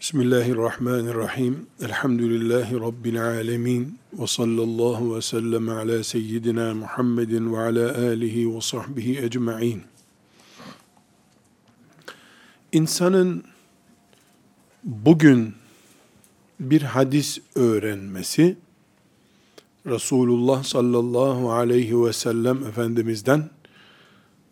Bismillahirrahmanirrahim. 0.00 1.66
Elhamdülillahi 1.82 2.74
Rabbil 2.74 3.24
alemin. 3.24 3.98
Ve 4.12 4.26
sallallahu 4.26 5.16
ve 5.16 5.22
sellem 5.22 5.68
ala 5.68 6.04
seyyidina 6.04 6.74
Muhammedin 6.74 7.52
ve 7.52 7.58
ala 7.58 7.98
alihi 7.98 8.54
ve 8.56 8.60
sahbihi 8.60 9.18
ecma'in. 9.18 9.82
İnsanın 12.72 13.44
bugün 14.84 15.54
bir 16.60 16.82
hadis 16.82 17.38
öğrenmesi, 17.54 18.56
Resulullah 19.86 20.64
sallallahu 20.64 21.52
aleyhi 21.52 22.04
ve 22.04 22.12
sellem 22.12 22.66
Efendimiz'den 22.66 23.50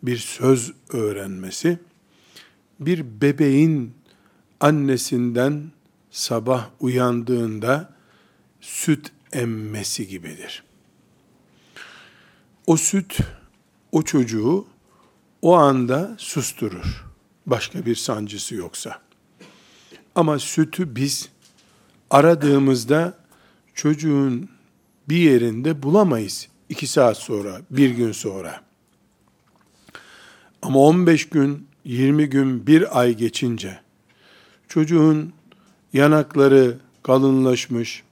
bir 0.03 0.17
söz 0.17 0.73
öğrenmesi, 0.89 1.79
bir 2.79 3.21
bebeğin 3.21 3.98
annesinden 4.59 5.71
sabah 6.11 6.69
uyandığında 6.79 7.93
süt 8.61 9.11
emmesi 9.33 10.07
gibidir. 10.07 10.63
O 12.67 12.77
süt 12.77 13.17
o 13.91 14.03
çocuğu 14.03 14.65
o 15.41 15.55
anda 15.55 16.15
susturur. 16.17 17.05
Başka 17.45 17.85
bir 17.85 17.95
sancısı 17.95 18.55
yoksa. 18.55 19.01
Ama 20.15 20.39
sütü 20.39 20.95
biz 20.95 21.29
aradığımızda 22.09 23.17
çocuğun 23.75 24.49
bir 25.09 25.17
yerinde 25.17 25.83
bulamayız. 25.83 26.47
iki 26.69 26.87
saat 26.87 27.17
sonra, 27.17 27.61
bir 27.69 27.89
gün 27.89 28.11
sonra. 28.11 28.61
Ama 30.61 30.79
15 30.79 31.29
gün, 31.29 31.67
20 31.83 32.29
gün, 32.29 32.67
bir 32.67 32.99
ay 32.99 33.15
geçince 33.15 33.79
çocuğun 34.69 35.33
yanakları 35.93 36.77
kalınlaşmış, 37.03 38.03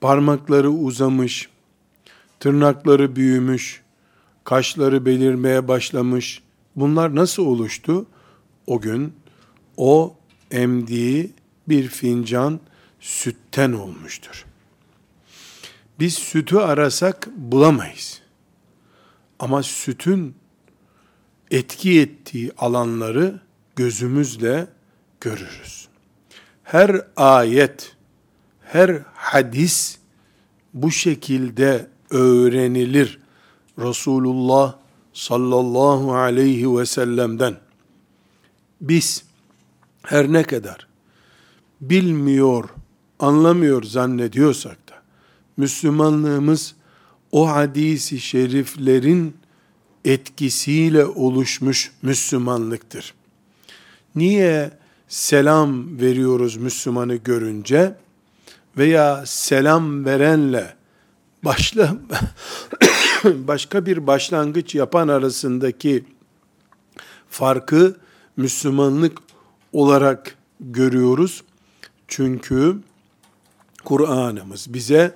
parmakları 0.00 0.70
uzamış, 0.70 1.48
tırnakları 2.40 3.16
büyümüş, 3.16 3.82
kaşları 4.44 5.06
belirmeye 5.06 5.68
başlamış. 5.68 6.42
Bunlar 6.76 7.14
nasıl 7.14 7.46
oluştu? 7.46 8.06
O 8.66 8.80
gün 8.80 9.12
o 9.76 10.16
emdiği 10.50 11.32
bir 11.68 11.88
fincan 11.88 12.60
sütten 13.00 13.72
olmuştur. 13.72 14.44
Biz 15.98 16.14
sütü 16.14 16.56
arasak 16.56 17.28
bulamayız. 17.36 18.20
Ama 19.38 19.62
sütün 19.62 20.34
etki 21.50 22.00
ettiği 22.00 22.52
alanları 22.58 23.40
gözümüzle 23.76 24.66
görürüz. 25.20 25.88
Her 26.62 27.00
ayet, 27.16 27.96
her 28.60 29.02
hadis 29.14 29.98
bu 30.74 30.90
şekilde 30.90 31.86
öğrenilir. 32.10 33.18
Resulullah 33.78 34.74
sallallahu 35.12 36.14
aleyhi 36.14 36.76
ve 36.76 36.86
sellem'den. 36.86 37.56
Biz 38.80 39.24
her 40.02 40.32
ne 40.32 40.42
kadar 40.42 40.86
bilmiyor, 41.80 42.68
anlamıyor 43.18 43.82
zannediyorsak 43.82 44.88
da 44.88 44.94
Müslümanlığımız 45.56 46.74
o 47.32 47.48
hadisi 47.48 48.20
şeriflerin 48.20 49.36
etkisiyle 50.04 51.04
oluşmuş 51.04 51.92
Müslümanlıktır. 52.02 53.14
Niye 54.14 54.79
selam 55.10 56.00
veriyoruz 56.00 56.56
Müslümanı 56.56 57.14
görünce 57.14 57.96
veya 58.76 59.22
selam 59.26 60.04
verenle 60.04 60.74
başla 61.44 61.96
başka 63.24 63.86
bir 63.86 64.06
başlangıç 64.06 64.74
yapan 64.74 65.08
arasındaki 65.08 66.04
farkı 67.28 67.96
Müslümanlık 68.36 69.18
olarak 69.72 70.34
görüyoruz. 70.60 71.42
Çünkü 72.08 72.76
Kur'an'ımız 73.84 74.74
bize 74.74 75.14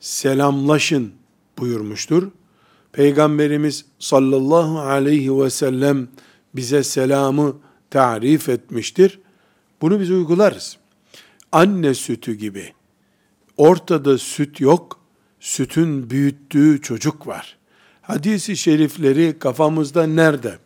selamlaşın 0.00 1.12
buyurmuştur. 1.58 2.28
Peygamberimiz 2.92 3.84
sallallahu 3.98 4.78
aleyhi 4.78 5.40
ve 5.40 5.50
sellem 5.50 6.08
bize 6.54 6.84
selamı 6.84 7.56
tarif 7.90 8.48
etmiştir. 8.48 9.20
Bunu 9.80 10.00
biz 10.00 10.10
uygularız. 10.10 10.76
Anne 11.52 11.94
sütü 11.94 12.34
gibi. 12.34 12.72
Ortada 13.56 14.18
süt 14.18 14.60
yok, 14.60 15.00
sütün 15.40 16.10
büyüttüğü 16.10 16.82
çocuk 16.82 17.26
var. 17.26 17.56
Hadisi 18.02 18.56
şerifleri 18.56 19.38
kafamızda 19.38 20.06
nerede? 20.06 20.58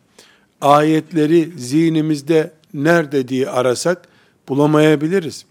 Ayetleri 0.61 1.51
zihnimizde 1.57 2.53
nerede 2.73 3.27
diye 3.27 3.49
arasak 3.49 4.07
bulamayabiliriz. 4.49 5.45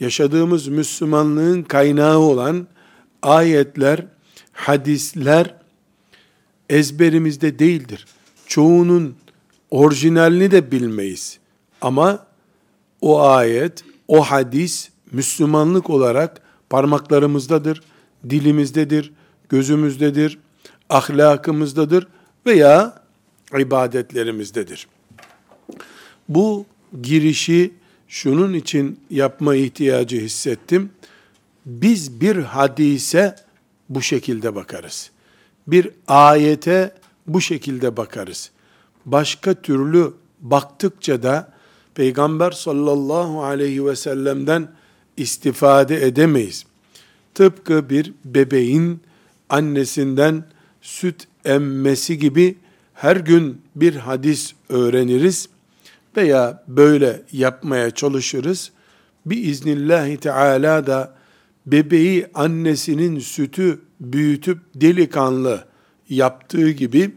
Yaşadığımız 0.00 0.68
Müslümanlığın 0.68 1.62
kaynağı 1.62 2.18
olan 2.18 2.66
ayetler, 3.22 4.06
hadisler 4.52 5.54
ezberimizde 6.68 7.58
değildir. 7.58 8.06
Çoğunun 8.46 9.16
orijinalini 9.72 10.50
de 10.50 10.72
bilmeyiz. 10.72 11.38
Ama 11.80 12.26
o 13.00 13.22
ayet, 13.22 13.84
o 14.08 14.22
hadis 14.22 14.90
Müslümanlık 15.12 15.90
olarak 15.90 16.40
parmaklarımızdadır, 16.70 17.82
dilimizdedir, 18.30 19.12
gözümüzdedir, 19.48 20.38
ahlakımızdadır 20.90 22.06
veya 22.46 23.02
ibadetlerimizdedir. 23.58 24.86
Bu 26.28 26.66
girişi 27.02 27.72
şunun 28.08 28.52
için 28.52 29.00
yapma 29.10 29.54
ihtiyacı 29.54 30.16
hissettim. 30.16 30.90
Biz 31.66 32.20
bir 32.20 32.36
hadise 32.36 33.36
bu 33.88 34.02
şekilde 34.02 34.54
bakarız. 34.54 35.10
Bir 35.66 35.90
ayete 36.08 36.94
bu 37.26 37.40
şekilde 37.40 37.96
bakarız 37.96 38.50
başka 39.06 39.54
türlü 39.54 40.12
baktıkça 40.40 41.22
da 41.22 41.52
Peygamber 41.94 42.50
sallallahu 42.50 43.42
aleyhi 43.42 43.86
ve 43.86 43.96
sellem'den 43.96 44.68
istifade 45.16 46.06
edemeyiz. 46.06 46.64
Tıpkı 47.34 47.90
bir 47.90 48.12
bebeğin 48.24 49.00
annesinden 49.48 50.44
süt 50.82 51.26
emmesi 51.44 52.18
gibi 52.18 52.58
her 52.94 53.16
gün 53.16 53.60
bir 53.76 53.96
hadis 53.96 54.52
öğreniriz 54.68 55.48
veya 56.16 56.64
böyle 56.68 57.22
yapmaya 57.32 57.90
çalışırız. 57.90 58.70
Bir 59.26 59.44
iznillahü 59.44 60.16
teala 60.16 60.86
da 60.86 61.14
bebeği 61.66 62.26
annesinin 62.34 63.18
sütü 63.18 63.80
büyütüp 64.00 64.58
delikanlı 64.74 65.64
yaptığı 66.08 66.70
gibi 66.70 67.10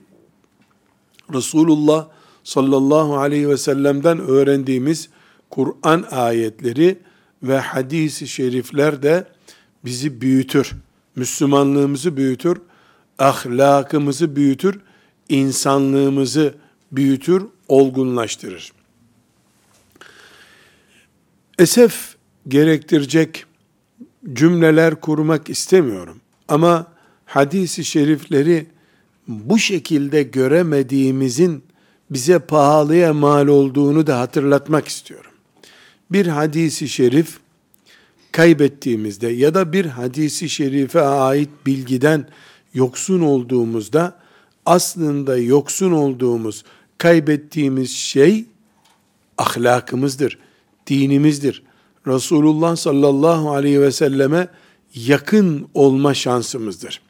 Resulullah 1.34 2.08
sallallahu 2.44 3.18
aleyhi 3.18 3.50
ve 3.50 3.58
sellem'den 3.58 4.20
öğrendiğimiz 4.20 5.10
Kur'an 5.50 6.06
ayetleri 6.12 7.00
ve 7.44 7.60
hadisi 7.60 8.28
şerifler 8.28 9.04
de 9.04 9.28
bizi 9.86 10.22
büyütür. 10.22 10.72
Müslümanlığımızı 11.16 12.18
büyütür, 12.18 12.58
ahlakımızı 13.20 14.36
büyütür, 14.36 14.80
insanlığımızı 15.30 16.56
büyütür, 16.92 17.44
olgunlaştırır. 17.68 18.72
Esef 21.60 22.16
gerektirecek 22.48 23.46
cümleler 24.34 25.02
kurmak 25.02 25.50
istemiyorum. 25.50 26.22
Ama 26.48 26.88
hadisi 27.26 27.86
şerifleri 27.86 28.68
bu 29.28 29.60
şekilde 29.60 30.24
göremediğimizin 30.24 31.64
bize 32.10 32.40
pahalıya 32.40 33.14
mal 33.14 33.48
olduğunu 33.48 34.08
da 34.08 34.20
hatırlatmak 34.20 34.88
istiyorum. 34.88 35.32
Bir 36.12 36.28
hadisi 36.28 36.90
şerif 36.90 37.38
kaybettiğimizde 38.32 39.28
ya 39.28 39.54
da 39.54 39.74
bir 39.74 39.86
hadisi 39.86 40.50
şerife 40.50 41.02
ait 41.02 41.50
bilgiden 41.66 42.28
yoksun 42.74 43.22
olduğumuzda 43.22 44.20
aslında 44.66 45.38
yoksun 45.38 45.92
olduğumuz, 45.92 46.64
kaybettiğimiz 46.98 47.92
şey 47.92 48.46
ahlakımızdır, 49.38 50.40
dinimizdir. 50.88 51.64
Resulullah 52.08 52.76
sallallahu 52.76 53.52
aleyhi 53.52 53.82
ve 53.82 53.92
selleme 53.92 54.48
yakın 54.96 55.68
olma 55.74 56.14
şansımızdır. 56.14 57.02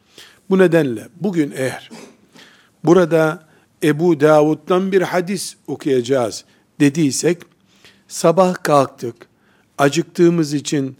Bu 0.49 0.57
nedenle 0.57 1.07
bugün 1.15 1.53
eğer 1.55 1.89
burada 2.83 3.47
Ebu 3.83 4.19
Davud'dan 4.19 4.91
bir 4.91 5.01
hadis 5.01 5.55
okuyacağız 5.67 6.45
dediysek, 6.79 7.41
sabah 8.07 8.63
kalktık, 8.63 9.15
acıktığımız 9.77 10.53
için 10.53 10.97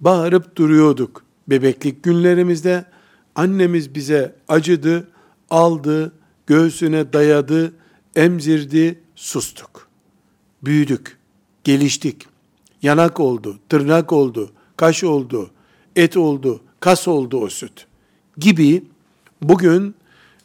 bağırıp 0.00 0.56
duruyorduk 0.56 1.24
bebeklik 1.48 2.02
günlerimizde. 2.02 2.84
Annemiz 3.34 3.94
bize 3.94 4.34
acıdı, 4.48 5.08
aldı, 5.50 6.12
göğsüne 6.46 7.12
dayadı, 7.12 7.72
emzirdi, 8.16 9.00
sustuk. 9.16 9.88
Büyüdük, 10.62 11.18
geliştik. 11.64 12.26
Yanak 12.82 13.20
oldu, 13.20 13.58
tırnak 13.68 14.12
oldu, 14.12 14.52
kaş 14.76 15.04
oldu, 15.04 15.50
et 15.96 16.16
oldu, 16.16 16.60
kas 16.80 17.08
oldu 17.08 17.38
o 17.40 17.48
süt. 17.48 17.86
Gibi 18.38 18.84
bugün 19.42 19.94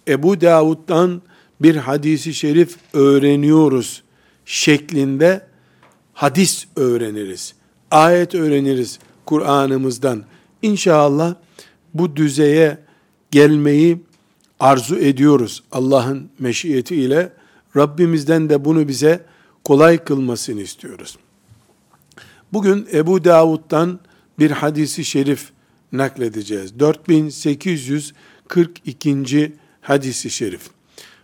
Ebu 0.07 0.41
Davud'dan 0.41 1.21
bir 1.61 1.75
hadisi 1.75 2.33
şerif 2.33 2.75
öğreniyoruz 2.93 4.03
şeklinde 4.45 5.47
hadis 6.13 6.67
öğreniriz. 6.75 7.53
Ayet 7.91 8.35
öğreniriz 8.35 8.99
Kur'an'ımızdan. 9.25 10.23
İnşallah 10.61 11.35
bu 11.93 12.15
düzeye 12.15 12.77
gelmeyi 13.31 14.01
arzu 14.59 14.95
ediyoruz 14.95 15.63
Allah'ın 15.71 16.29
meşiyeti 16.39 16.95
ile. 16.95 17.33
Rabbimizden 17.75 18.49
de 18.49 18.65
bunu 18.65 18.87
bize 18.87 19.25
kolay 19.63 19.97
kılmasını 20.03 20.61
istiyoruz. 20.61 21.17
Bugün 22.53 22.87
Ebu 22.93 23.23
Davud'dan 23.23 23.99
bir 24.39 24.51
hadisi 24.51 25.05
şerif 25.05 25.51
nakledeceğiz. 25.91 26.79
4842. 26.79 29.53
hadisi 29.81 30.29
şerif. 30.29 30.61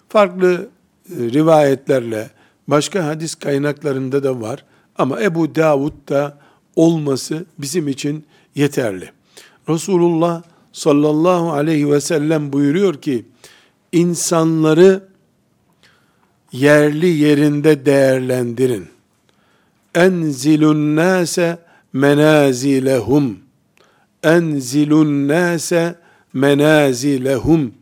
Farklı 0.10 0.70
e, 1.10 1.14
rivayetlerle 1.16 2.30
başka 2.68 3.06
hadis 3.06 3.36
kaynaklarında 3.36 4.24
da 4.24 4.42
var 4.42 4.66
ama 4.98 5.22
Ebu 5.22 5.56
Davud'da 5.56 6.38
olması 6.76 7.46
bizim 7.58 7.88
için 7.88 8.26
yeterli. 8.56 9.12
Resulullah 9.70 10.44
sallallahu 10.74 11.52
aleyhi 11.52 11.92
ve 11.92 12.02
sellem 12.02 12.54
buyuruyor 12.54 13.02
ki 13.02 13.26
insanları 13.92 15.04
yerli 16.52 17.08
yerinde 17.08 17.86
değerlendirin. 17.86 18.88
Enzilun 19.96 20.96
nase 20.96 21.58
menazilehum. 21.94 23.45
Enzilun 24.26 25.28
nase 25.28 25.96
menazilehum. 26.34 27.74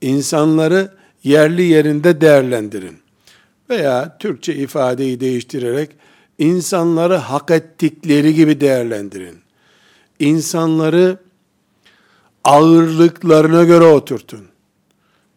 İnsanları 0.00 0.92
yerli 1.24 1.62
yerinde 1.62 2.20
değerlendirin. 2.20 2.98
Veya 3.70 4.18
Türkçe 4.18 4.54
ifadeyi 4.54 5.20
değiştirerek 5.20 5.90
insanları 6.38 7.14
hak 7.16 7.50
ettikleri 7.50 8.34
gibi 8.34 8.60
değerlendirin. 8.60 9.38
İnsanları 10.18 11.18
ağırlıklarına 12.44 13.64
göre 13.64 13.84
oturtun. 13.84 14.46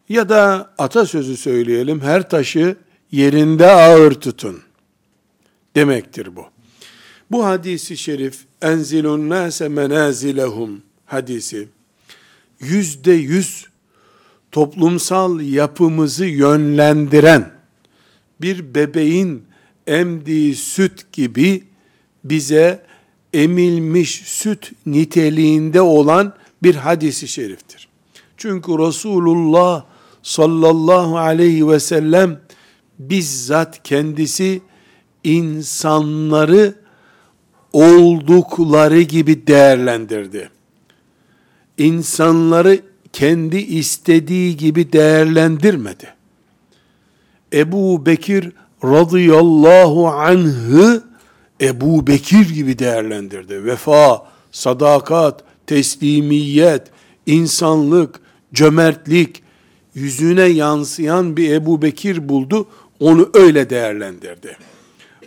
Ya 0.08 0.28
da 0.28 0.72
atasözü 0.78 1.36
söyleyelim, 1.36 2.00
her 2.00 2.30
taşı 2.30 2.76
yerinde 3.12 3.66
ağır 3.66 4.12
tutun. 4.14 4.62
Demektir 5.76 6.36
bu. 6.36 6.51
Bu 7.32 7.44
hadisi 7.44 7.96
şerif, 7.96 8.40
enzilun 8.62 9.30
nase 9.30 9.68
menazilehum 9.68 10.82
hadisi, 11.06 11.68
yüzde 12.60 13.12
yüz 13.12 13.66
toplumsal 14.50 15.40
yapımızı 15.40 16.24
yönlendiren, 16.24 17.52
bir 18.40 18.74
bebeğin 18.74 19.42
emdiği 19.86 20.54
süt 20.54 21.12
gibi 21.12 21.64
bize 22.24 22.86
emilmiş 23.32 24.22
süt 24.24 24.72
niteliğinde 24.86 25.80
olan 25.80 26.34
bir 26.62 26.74
hadisi 26.74 27.28
şeriftir. 27.28 27.88
Çünkü 28.36 28.72
Resulullah 28.72 29.84
sallallahu 30.22 31.18
aleyhi 31.18 31.68
ve 31.68 31.80
sellem 31.80 32.40
bizzat 32.98 33.82
kendisi 33.82 34.60
insanları 35.24 36.81
oldukları 37.72 39.00
gibi 39.00 39.46
değerlendirdi. 39.46 40.50
İnsanları 41.78 42.80
kendi 43.12 43.56
istediği 43.56 44.56
gibi 44.56 44.92
değerlendirmedi. 44.92 46.14
Ebu 47.52 48.06
Bekir 48.06 48.52
radıyallahu 48.84 50.08
anh'ı 50.08 51.02
Ebu 51.60 52.06
Bekir 52.06 52.54
gibi 52.54 52.78
değerlendirdi. 52.78 53.64
Vefa, 53.64 54.26
sadakat, 54.52 55.44
teslimiyet, 55.66 56.82
insanlık, 57.26 58.20
cömertlik, 58.54 59.42
yüzüne 59.94 60.42
yansıyan 60.44 61.36
bir 61.36 61.52
Ebu 61.52 61.82
Bekir 61.82 62.28
buldu, 62.28 62.66
onu 63.00 63.30
öyle 63.34 63.70
değerlendirdi. 63.70 64.56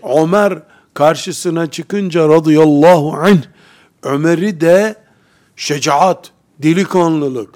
Ömer 0.03 0.59
karşısına 0.95 1.71
çıkınca 1.71 2.29
radıyallahu 2.29 3.13
anh, 3.13 3.41
Ömer'i 4.03 4.61
de 4.61 4.95
şecaat, 5.55 6.31
delikanlılık, 6.59 7.49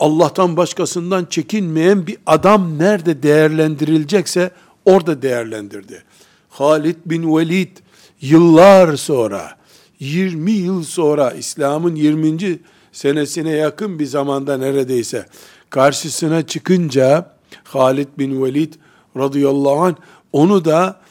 Allah'tan 0.00 0.56
başkasından 0.56 1.24
çekinmeyen 1.24 2.06
bir 2.06 2.16
adam 2.26 2.78
nerede 2.78 3.22
değerlendirilecekse 3.22 4.50
orada 4.84 5.22
değerlendirdi. 5.22 6.02
Halid 6.48 6.96
bin 7.06 7.36
Velid 7.36 7.76
yıllar 8.20 8.96
sonra 8.96 9.56
20 10.00 10.50
yıl 10.50 10.82
sonra 10.82 11.30
İslam'ın 11.30 11.94
20. 11.94 12.58
senesine 12.92 13.50
yakın 13.50 13.98
bir 13.98 14.06
zamanda 14.06 14.56
neredeyse 14.58 15.26
karşısına 15.70 16.46
çıkınca 16.46 17.34
Halid 17.64 18.08
bin 18.18 18.44
Velid 18.44 18.74
radıyallahu 19.16 19.82
anh 19.82 19.96
onu 20.32 20.64
da 20.64 21.03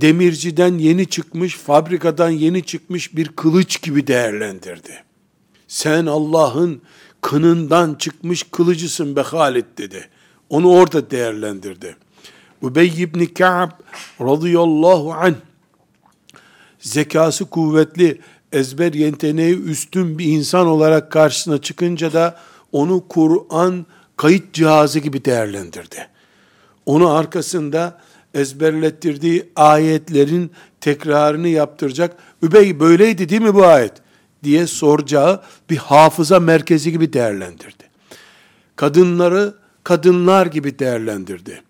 demirciden 0.00 0.78
yeni 0.78 1.06
çıkmış, 1.06 1.56
fabrikadan 1.56 2.30
yeni 2.30 2.64
çıkmış 2.64 3.16
bir 3.16 3.28
kılıç 3.28 3.82
gibi 3.82 4.06
değerlendirdi. 4.06 5.04
Sen 5.68 6.06
Allah'ın 6.06 6.82
kınından 7.20 7.94
çıkmış 7.94 8.42
kılıcısın 8.42 9.16
be 9.16 9.20
Halid 9.20 9.64
dedi. 9.78 10.08
Onu 10.50 10.70
orada 10.70 11.10
değerlendirdi. 11.10 11.96
Ubey 12.62 13.02
ibn 13.02 13.24
Ka'b 13.24 13.70
radıyallahu 14.20 15.12
anh 15.12 15.34
zekası 16.78 17.44
kuvvetli, 17.44 18.20
ezber 18.52 18.92
yeteneği 18.92 19.62
üstün 19.62 20.18
bir 20.18 20.24
insan 20.24 20.66
olarak 20.66 21.12
karşısına 21.12 21.58
çıkınca 21.60 22.12
da 22.12 22.38
onu 22.72 23.04
Kur'an 23.08 23.86
kayıt 24.16 24.52
cihazı 24.52 24.98
gibi 24.98 25.24
değerlendirdi. 25.24 26.08
Onu 26.86 27.10
arkasında 27.10 28.00
ezberlettirdiği 28.36 29.48
ayetlerin 29.56 30.50
tekrarını 30.80 31.48
yaptıracak. 31.48 32.16
Übey 32.42 32.80
böyleydi 32.80 33.28
değil 33.28 33.42
mi 33.42 33.54
bu 33.54 33.66
ayet? 33.66 33.92
diye 34.44 34.66
soracağı 34.66 35.42
bir 35.70 35.76
hafıza 35.76 36.40
merkezi 36.40 36.92
gibi 36.92 37.12
değerlendirdi. 37.12 37.84
Kadınları 38.76 39.54
kadınlar 39.84 40.46
gibi 40.46 40.78
değerlendirdi. 40.78 41.62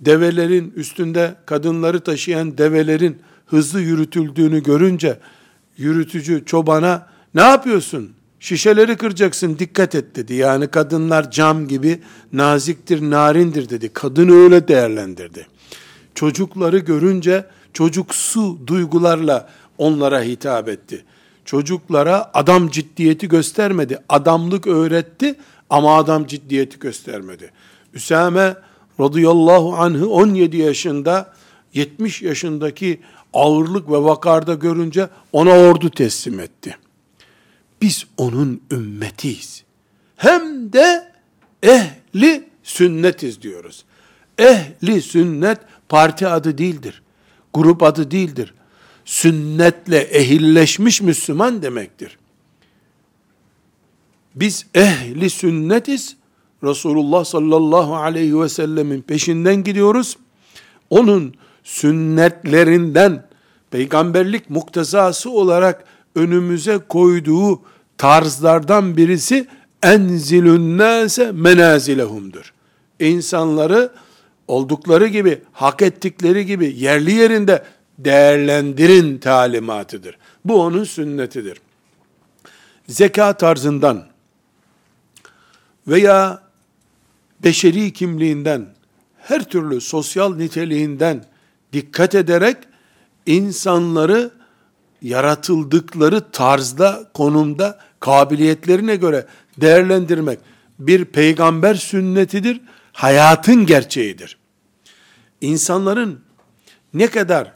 Develerin 0.00 0.72
üstünde 0.76 1.34
kadınları 1.46 2.00
taşıyan 2.00 2.58
develerin 2.58 3.18
hızlı 3.46 3.80
yürütüldüğünü 3.80 4.62
görünce 4.62 5.18
yürütücü 5.76 6.44
çobana 6.46 7.06
ne 7.34 7.42
yapıyorsun? 7.42 8.10
Şişeleri 8.40 8.96
kıracaksın 8.96 9.58
dikkat 9.58 9.94
et 9.94 10.16
dedi. 10.16 10.34
Yani 10.34 10.68
kadınlar 10.68 11.30
cam 11.30 11.68
gibi 11.68 12.00
naziktir, 12.32 13.10
narindir 13.10 13.68
dedi. 13.68 13.90
Kadın 13.92 14.28
öyle 14.28 14.68
değerlendirdi. 14.68 15.46
Çocukları 16.14 16.78
görünce 16.78 17.46
çocuksu 17.72 18.58
duygularla 18.66 19.48
onlara 19.78 20.22
hitap 20.22 20.68
etti. 20.68 21.04
Çocuklara 21.44 22.30
adam 22.34 22.68
ciddiyeti 22.68 23.28
göstermedi. 23.28 23.98
Adamlık 24.08 24.66
öğretti 24.66 25.34
ama 25.70 25.96
adam 25.96 26.26
ciddiyeti 26.26 26.78
göstermedi. 26.78 27.50
Üsame 27.94 28.54
radıyallahu 29.00 29.74
anh'ı 29.74 30.08
17 30.08 30.56
yaşında 30.56 31.34
70 31.74 32.22
yaşındaki 32.22 33.00
ağırlık 33.32 33.90
ve 33.90 34.02
vakarda 34.02 34.54
görünce 34.54 35.08
ona 35.32 35.50
ordu 35.50 35.90
teslim 35.90 36.40
etti. 36.40 36.76
Biz 37.82 38.06
onun 38.16 38.62
ümmetiyiz. 38.72 39.64
Hem 40.16 40.72
de 40.72 41.12
ehli 41.62 42.48
sünnetiz 42.62 43.42
diyoruz. 43.42 43.84
Ehli 44.38 45.02
sünnet 45.02 45.58
parti 45.90 46.28
adı 46.28 46.58
değildir. 46.58 47.02
Grup 47.54 47.82
adı 47.82 48.10
değildir. 48.10 48.54
Sünnetle 49.04 49.98
ehilleşmiş 49.98 51.00
Müslüman 51.00 51.62
demektir. 51.62 52.18
Biz 54.34 54.66
ehli 54.74 55.30
sünnetiz. 55.30 56.16
Resulullah 56.64 57.24
sallallahu 57.24 57.96
aleyhi 57.96 58.40
ve 58.40 58.48
sellemin 58.48 59.02
peşinden 59.02 59.64
gidiyoruz. 59.64 60.16
Onun 60.90 61.34
sünnetlerinden 61.64 63.26
peygamberlik 63.70 64.50
muktezası 64.50 65.30
olarak 65.30 65.84
önümüze 66.14 66.78
koyduğu 66.78 67.60
tarzlardan 67.98 68.96
birisi 68.96 69.46
enzilün 69.82 70.78
nase 70.78 71.32
menazilehumdur. 71.32 72.52
İnsanları 73.00 73.92
oldukları 74.50 75.06
gibi, 75.06 75.42
hak 75.52 75.82
ettikleri 75.82 76.46
gibi 76.46 76.74
yerli 76.76 77.12
yerinde 77.12 77.64
değerlendirin 77.98 79.18
talimatıdır. 79.18 80.18
Bu 80.44 80.62
onun 80.62 80.84
sünnetidir. 80.84 81.60
Zeka 82.88 83.32
tarzından 83.32 84.06
veya 85.86 86.42
beşeri 87.44 87.92
kimliğinden, 87.92 88.66
her 89.18 89.44
türlü 89.44 89.80
sosyal 89.80 90.34
niteliğinden 90.34 91.24
dikkat 91.72 92.14
ederek 92.14 92.56
insanları 93.26 94.30
yaratıldıkları 95.02 96.30
tarzda, 96.30 97.10
konumda, 97.14 97.78
kabiliyetlerine 98.00 98.96
göre 98.96 99.26
değerlendirmek 99.56 100.38
bir 100.78 101.04
peygamber 101.04 101.74
sünnetidir, 101.74 102.60
hayatın 102.92 103.66
gerçeğidir. 103.66 104.39
İnsanların 105.40 106.20
ne 106.94 107.06
kadar 107.06 107.52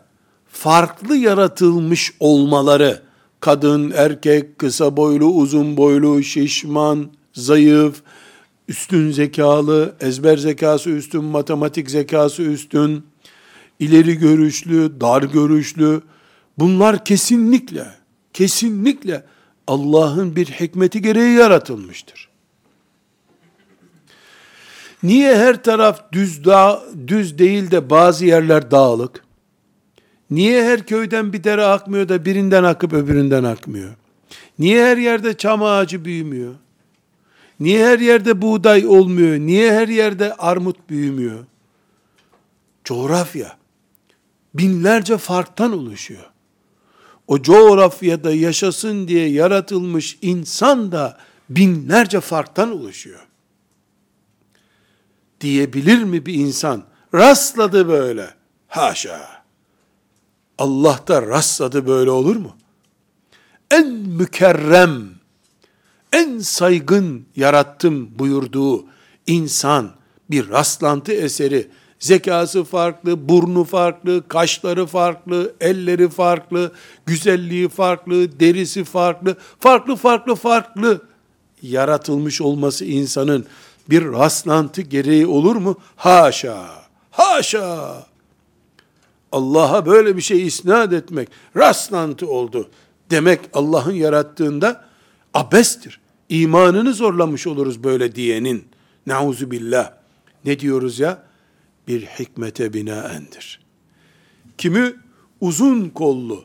farklı 0.48 1.16
yaratılmış 1.16 2.12
olmaları, 2.20 3.02
kadın, 3.40 3.92
erkek, 3.96 4.58
kısa 4.58 4.96
boylu, 4.96 5.26
uzun 5.26 5.76
boylu, 5.76 6.22
şişman, 6.22 7.10
zayıf, 7.32 8.02
üstün 8.68 9.10
zekalı, 9.10 9.94
ezber 10.00 10.36
zekası 10.36 10.90
üstün, 10.90 11.24
matematik 11.24 11.90
zekası 11.90 12.42
üstün, 12.42 13.04
ileri 13.78 14.18
görüşlü, 14.18 15.00
dar 15.00 15.22
görüşlü, 15.22 16.02
bunlar 16.58 17.04
kesinlikle, 17.04 17.86
kesinlikle 18.32 19.24
Allah'ın 19.66 20.36
bir 20.36 20.46
hikmeti 20.46 21.02
gereği 21.02 21.34
yaratılmıştır. 21.34 22.33
Niye 25.04 25.36
her 25.36 25.62
taraf 25.62 26.12
düz 26.12 26.44
dağ, 26.44 26.82
düz 27.06 27.38
değil 27.38 27.70
de 27.70 27.90
bazı 27.90 28.26
yerler 28.26 28.70
dağlık? 28.70 29.24
Niye 30.30 30.64
her 30.64 30.86
köyden 30.86 31.32
bir 31.32 31.44
dere 31.44 31.64
akmıyor 31.64 32.08
da 32.08 32.24
birinden 32.24 32.64
akıp 32.64 32.92
öbüründen 32.92 33.44
akmıyor? 33.44 33.94
Niye 34.58 34.84
her 34.84 34.96
yerde 34.96 35.36
çam 35.36 35.62
ağacı 35.62 36.04
büyümüyor? 36.04 36.54
Niye 37.60 37.86
her 37.86 37.98
yerde 37.98 38.42
buğday 38.42 38.86
olmuyor? 38.86 39.38
Niye 39.38 39.72
her 39.72 39.88
yerde 39.88 40.34
armut 40.34 40.76
büyümüyor? 40.90 41.44
Coğrafya 42.84 43.56
binlerce 44.54 45.18
farktan 45.18 45.72
oluşuyor. 45.72 46.30
O 47.26 47.42
coğrafyada 47.42 48.32
yaşasın 48.34 49.08
diye 49.08 49.28
yaratılmış 49.28 50.18
insan 50.22 50.92
da 50.92 51.18
binlerce 51.50 52.20
farktan 52.20 52.72
oluşuyor. 52.72 53.20
Diyebilir 55.44 56.02
mi 56.02 56.26
bir 56.26 56.34
insan? 56.34 56.82
Rastladı 57.14 57.88
böyle. 57.88 58.30
Haşa. 58.68 59.42
Allah'ta 60.58 61.22
rastladı 61.22 61.86
böyle 61.86 62.10
olur 62.10 62.36
mu? 62.36 62.56
En 63.70 63.86
mükerrem, 63.92 65.10
en 66.12 66.38
saygın 66.38 67.26
yarattım 67.36 68.18
buyurduğu 68.18 68.84
insan 69.26 69.90
bir 70.30 70.48
rastlantı 70.48 71.12
eseri, 71.12 71.68
zekası 71.98 72.64
farklı, 72.64 73.28
burnu 73.28 73.64
farklı, 73.64 74.28
kaşları 74.28 74.86
farklı, 74.86 75.54
elleri 75.60 76.08
farklı, 76.08 76.72
güzelliği 77.06 77.68
farklı, 77.68 78.40
derisi 78.40 78.84
farklı, 78.84 79.36
farklı 79.60 79.96
farklı 79.96 80.34
farklı 80.34 81.02
yaratılmış 81.62 82.40
olması 82.40 82.84
insanın 82.84 83.46
bir 83.90 84.12
rastlantı 84.12 84.82
gereği 84.82 85.26
olur 85.26 85.56
mu? 85.56 85.78
Haşa! 85.96 86.84
Haşa! 87.10 88.06
Allah'a 89.32 89.86
böyle 89.86 90.16
bir 90.16 90.22
şey 90.22 90.46
isnat 90.46 90.92
etmek, 90.92 91.28
rastlantı 91.56 92.28
oldu 92.28 92.70
demek 93.10 93.40
Allah'ın 93.52 93.92
yarattığında 93.92 94.84
abestir. 95.34 96.00
İmanını 96.28 96.94
zorlamış 96.94 97.46
oluruz 97.46 97.84
böyle 97.84 98.14
diyenin. 98.14 98.64
Nauzu 99.06 99.50
billah. 99.50 99.92
Ne 100.44 100.60
diyoruz 100.60 100.98
ya? 100.98 101.22
Bir 101.88 102.02
hikmete 102.02 102.72
binaendir. 102.72 103.60
Kimi 104.58 104.92
uzun 105.40 105.88
kollu, 105.88 106.44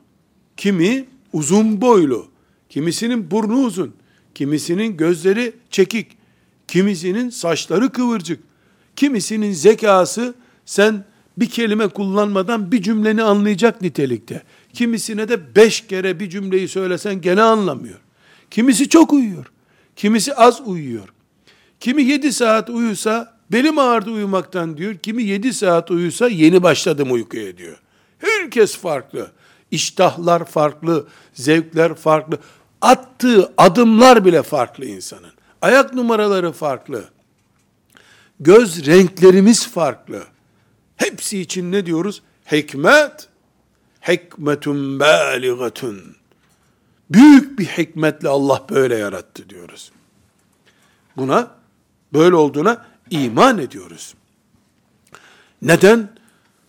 kimi 0.57 1.05
uzun 1.33 1.81
boylu, 1.81 2.27
kimisinin 2.69 3.31
burnu 3.31 3.63
uzun, 3.63 3.95
kimisinin 4.35 4.97
gözleri 4.97 5.53
çekik, 5.69 6.18
kimisinin 6.69 7.29
saçları 7.29 7.91
kıvırcık, 7.91 8.39
kimisinin 8.95 9.51
zekası 9.51 10.33
sen 10.65 11.05
bir 11.37 11.49
kelime 11.49 11.87
kullanmadan 11.87 12.71
bir 12.71 12.81
cümleni 12.81 13.23
anlayacak 13.23 13.81
nitelikte. 13.81 14.43
Kimisine 14.73 15.29
de 15.29 15.55
beş 15.55 15.87
kere 15.87 16.19
bir 16.19 16.29
cümleyi 16.29 16.67
söylesen 16.67 17.21
gene 17.21 17.41
anlamıyor. 17.41 17.99
Kimisi 18.51 18.89
çok 18.89 19.13
uyuyor. 19.13 19.51
Kimisi 19.95 20.35
az 20.35 20.61
uyuyor. 20.65 21.09
Kimi 21.79 22.03
yedi 22.03 22.33
saat 22.33 22.69
uyusa 22.69 23.37
belim 23.51 23.79
ağrıdı 23.79 24.11
uyumaktan 24.11 24.77
diyor. 24.77 24.95
Kimi 24.97 25.23
yedi 25.23 25.53
saat 25.53 25.91
uyusa 25.91 26.27
yeni 26.27 26.63
başladım 26.63 27.11
uykuya 27.11 27.57
diyor. 27.57 27.77
Herkes 28.19 28.77
farklı. 28.77 29.31
İştahlar 29.71 30.45
farklı, 30.45 31.07
zevkler 31.33 31.93
farklı. 31.93 32.39
Attığı 32.81 33.53
adımlar 33.57 34.25
bile 34.25 34.43
farklı 34.43 34.85
insanın. 34.85 35.38
Ayak 35.61 35.93
numaraları 35.93 36.51
farklı. 36.51 37.09
Göz 38.39 38.85
renklerimiz 38.85 39.67
farklı. 39.67 40.23
Hepsi 40.97 41.39
için 41.39 41.71
ne 41.71 41.85
diyoruz? 41.85 42.21
Hikmet, 42.51 43.29
hikmetun 44.07 44.99
baligatun. 44.99 46.15
Büyük 47.09 47.59
bir 47.59 47.65
hikmetle 47.65 48.29
Allah 48.29 48.65
böyle 48.69 48.97
yarattı 48.97 49.49
diyoruz. 49.49 49.91
Buna, 51.17 51.51
böyle 52.13 52.35
olduğuna 52.35 52.85
iman 53.09 53.57
ediyoruz. 53.57 54.13
Neden? 55.61 56.09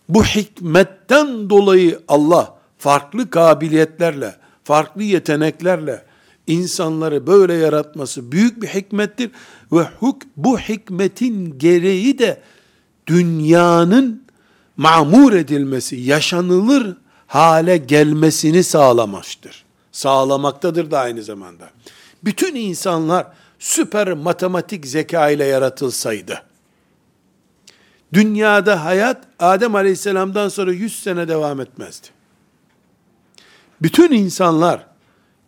Bu 0.09 0.23
hikmetten 0.23 1.49
dolayı 1.49 2.01
Allah 2.07 2.57
farklı 2.77 3.29
kabiliyetlerle, 3.29 4.35
farklı 4.63 5.03
yeteneklerle 5.03 6.05
insanları 6.47 7.27
böyle 7.27 7.53
yaratması 7.53 8.31
büyük 8.31 8.61
bir 8.61 8.67
hikmettir 8.67 9.31
ve 9.71 9.87
huk, 9.99 10.21
bu 10.37 10.59
hikmetin 10.59 11.59
gereği 11.59 12.19
de 12.19 12.41
dünyanın 13.07 14.23
mamur 14.77 15.33
edilmesi, 15.33 15.95
yaşanılır 15.95 16.97
hale 17.27 17.77
gelmesini 17.77 18.63
sağlamıştır. 18.63 19.65
Sağlamaktadır 19.91 20.91
da 20.91 20.99
aynı 20.99 21.23
zamanda. 21.23 21.69
Bütün 22.23 22.55
insanlar 22.55 23.27
süper 23.59 24.13
matematik 24.13 24.87
zeka 24.87 25.29
ile 25.29 25.45
yaratılsaydı, 25.45 26.43
dünyada 28.13 28.85
hayat 28.85 29.23
Adem 29.39 29.75
Aleyhisselam'dan 29.75 30.49
sonra 30.49 30.73
100 30.73 31.03
sene 31.03 31.27
devam 31.27 31.61
etmezdi. 31.61 32.07
Bütün 33.81 34.11
insanlar 34.11 34.90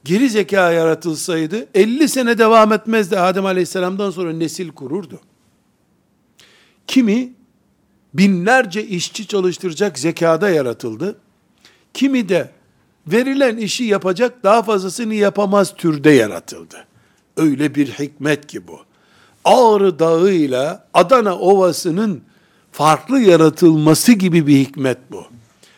geri 0.04 0.30
zeka 0.30 0.72
yaratılsaydı 0.72 1.68
50 1.74 2.10
sene 2.10 2.38
devam 2.38 2.74
etmezdi. 2.74 3.20
Adem 3.20 3.46
Aleyhisselam'dan 3.46 4.12
sonra 4.12 4.34
nesil 4.34 4.70
kururdu. 4.72 5.20
Kimi 6.88 7.34
binlerce 8.14 8.88
işçi 8.88 9.28
çalıştıracak 9.28 10.00
zekada 10.00 10.50
yaratıldı. 10.50 11.16
Kimi 11.94 12.30
de 12.30 12.52
verilen 13.08 13.58
işi 13.58 13.84
yapacak 13.84 14.44
daha 14.44 14.64
fazlasını 14.64 15.14
yapamaz 15.14 15.76
türde 15.76 16.10
yaratıldı. 16.12 16.86
Öyle 17.38 17.76
bir 17.76 17.88
hikmet 17.88 18.48
ki 18.48 18.68
bu. 18.68 18.80
Ağrı 19.46 20.00
Dağı 20.00 20.32
ile 20.32 20.80
Adana 20.94 21.36
Ovası'nın 21.36 22.22
farklı 22.72 23.20
yaratılması 23.20 24.14
gibi 24.14 24.48
bir 24.48 24.58
hikmet 24.58 24.98
bu. 25.12 25.26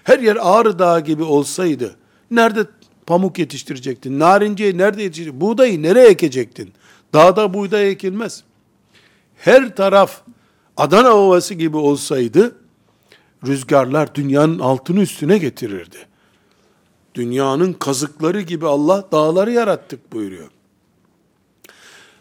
Her 0.03 0.19
yer 0.19 0.37
Ağrı 0.41 0.79
Dağı 0.79 0.99
gibi 0.99 1.23
olsaydı, 1.23 1.95
nerede 2.31 2.65
pamuk 3.05 3.39
yetiştirecektin? 3.39 4.19
Narinciye 4.19 4.77
nerede 4.77 5.03
yetiştirecektin? 5.03 5.41
Buğdayı 5.41 5.81
nereye 5.81 6.07
ekecektin? 6.07 6.73
Dağda 7.13 7.53
buğday 7.53 7.91
ekilmez. 7.91 8.43
Her 9.35 9.75
taraf 9.75 10.21
Adana 10.77 11.13
Ovası 11.13 11.53
gibi 11.53 11.77
olsaydı, 11.77 12.55
rüzgarlar 13.47 14.15
dünyanın 14.15 14.59
altını 14.59 15.01
üstüne 15.01 15.37
getirirdi. 15.37 15.97
Dünyanın 17.15 17.73
kazıkları 17.73 18.41
gibi 18.41 18.67
Allah 18.67 19.07
dağları 19.11 19.51
yarattık 19.51 20.13
buyuruyor. 20.13 20.49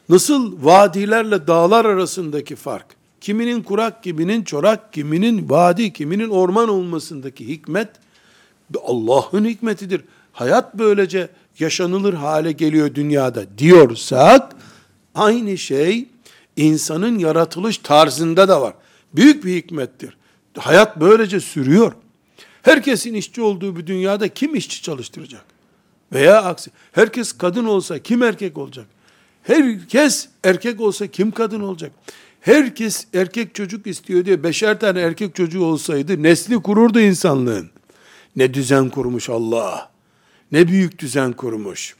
Nasıl 0.08 0.64
vadilerle 0.64 1.46
dağlar 1.46 1.84
arasındaki 1.84 2.56
fark, 2.56 2.86
kiminin 3.20 3.62
kurak, 3.62 4.02
kiminin 4.02 4.44
çorak, 4.44 4.92
kiminin 4.92 5.50
vadi, 5.50 5.92
kiminin 5.92 6.28
orman 6.28 6.68
olmasındaki 6.68 7.48
hikmet, 7.48 7.88
Allah'ın 8.86 9.44
hikmetidir. 9.44 10.04
Hayat 10.34 10.78
böylece 10.78 11.28
yaşanılır 11.58 12.14
hale 12.14 12.52
geliyor 12.52 12.94
dünyada 12.94 13.58
diyorsak 13.58 14.56
aynı 15.14 15.58
şey 15.58 16.08
insanın 16.56 17.18
yaratılış 17.18 17.78
tarzında 17.78 18.48
da 18.48 18.60
var. 18.60 18.74
Büyük 19.14 19.44
bir 19.44 19.56
hikmettir. 19.56 20.16
Hayat 20.58 21.00
böylece 21.00 21.40
sürüyor. 21.40 21.92
Herkesin 22.62 23.14
işçi 23.14 23.42
olduğu 23.42 23.76
bir 23.76 23.86
dünyada 23.86 24.28
kim 24.28 24.54
işçi 24.54 24.82
çalıştıracak? 24.82 25.44
Veya 26.12 26.42
aksi. 26.42 26.70
Herkes 26.92 27.32
kadın 27.32 27.64
olsa 27.64 27.98
kim 27.98 28.22
erkek 28.22 28.58
olacak? 28.58 28.86
Herkes 29.42 30.28
erkek 30.44 30.80
olsa 30.80 31.06
kim 31.06 31.30
kadın 31.30 31.60
olacak? 31.60 31.92
Herkes 32.40 33.06
erkek 33.14 33.54
çocuk 33.54 33.86
istiyor 33.86 34.24
diye 34.24 34.42
beşer 34.42 34.80
tane 34.80 35.00
erkek 35.00 35.34
çocuğu 35.34 35.64
olsaydı 35.64 36.22
nesli 36.22 36.62
kururdu 36.62 37.00
insanlığın. 37.00 37.70
Ne 38.36 38.54
düzen 38.54 38.88
kurmuş 38.88 39.30
Allah. 39.30 39.93
Ne 40.52 40.68
büyük 40.68 40.98
düzen 40.98 41.32
kurmuş. 41.32 41.96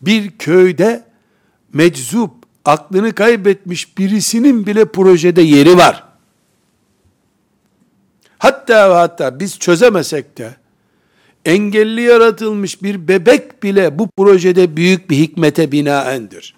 Bir 0.00 0.30
köyde 0.30 1.04
meczup, 1.72 2.30
aklını 2.64 3.14
kaybetmiş 3.14 3.98
birisinin 3.98 4.66
bile 4.66 4.84
projede 4.84 5.42
yeri 5.42 5.76
var. 5.76 6.04
Hatta 8.38 8.90
ve 8.90 8.94
hatta 8.94 9.40
biz 9.40 9.58
çözemesek 9.58 10.38
de 10.38 10.54
engelli 11.44 12.02
yaratılmış 12.02 12.82
bir 12.82 13.08
bebek 13.08 13.62
bile 13.62 13.98
bu 13.98 14.08
projede 14.16 14.76
büyük 14.76 15.10
bir 15.10 15.16
hikmete 15.16 15.72
binaendir. 15.72 16.54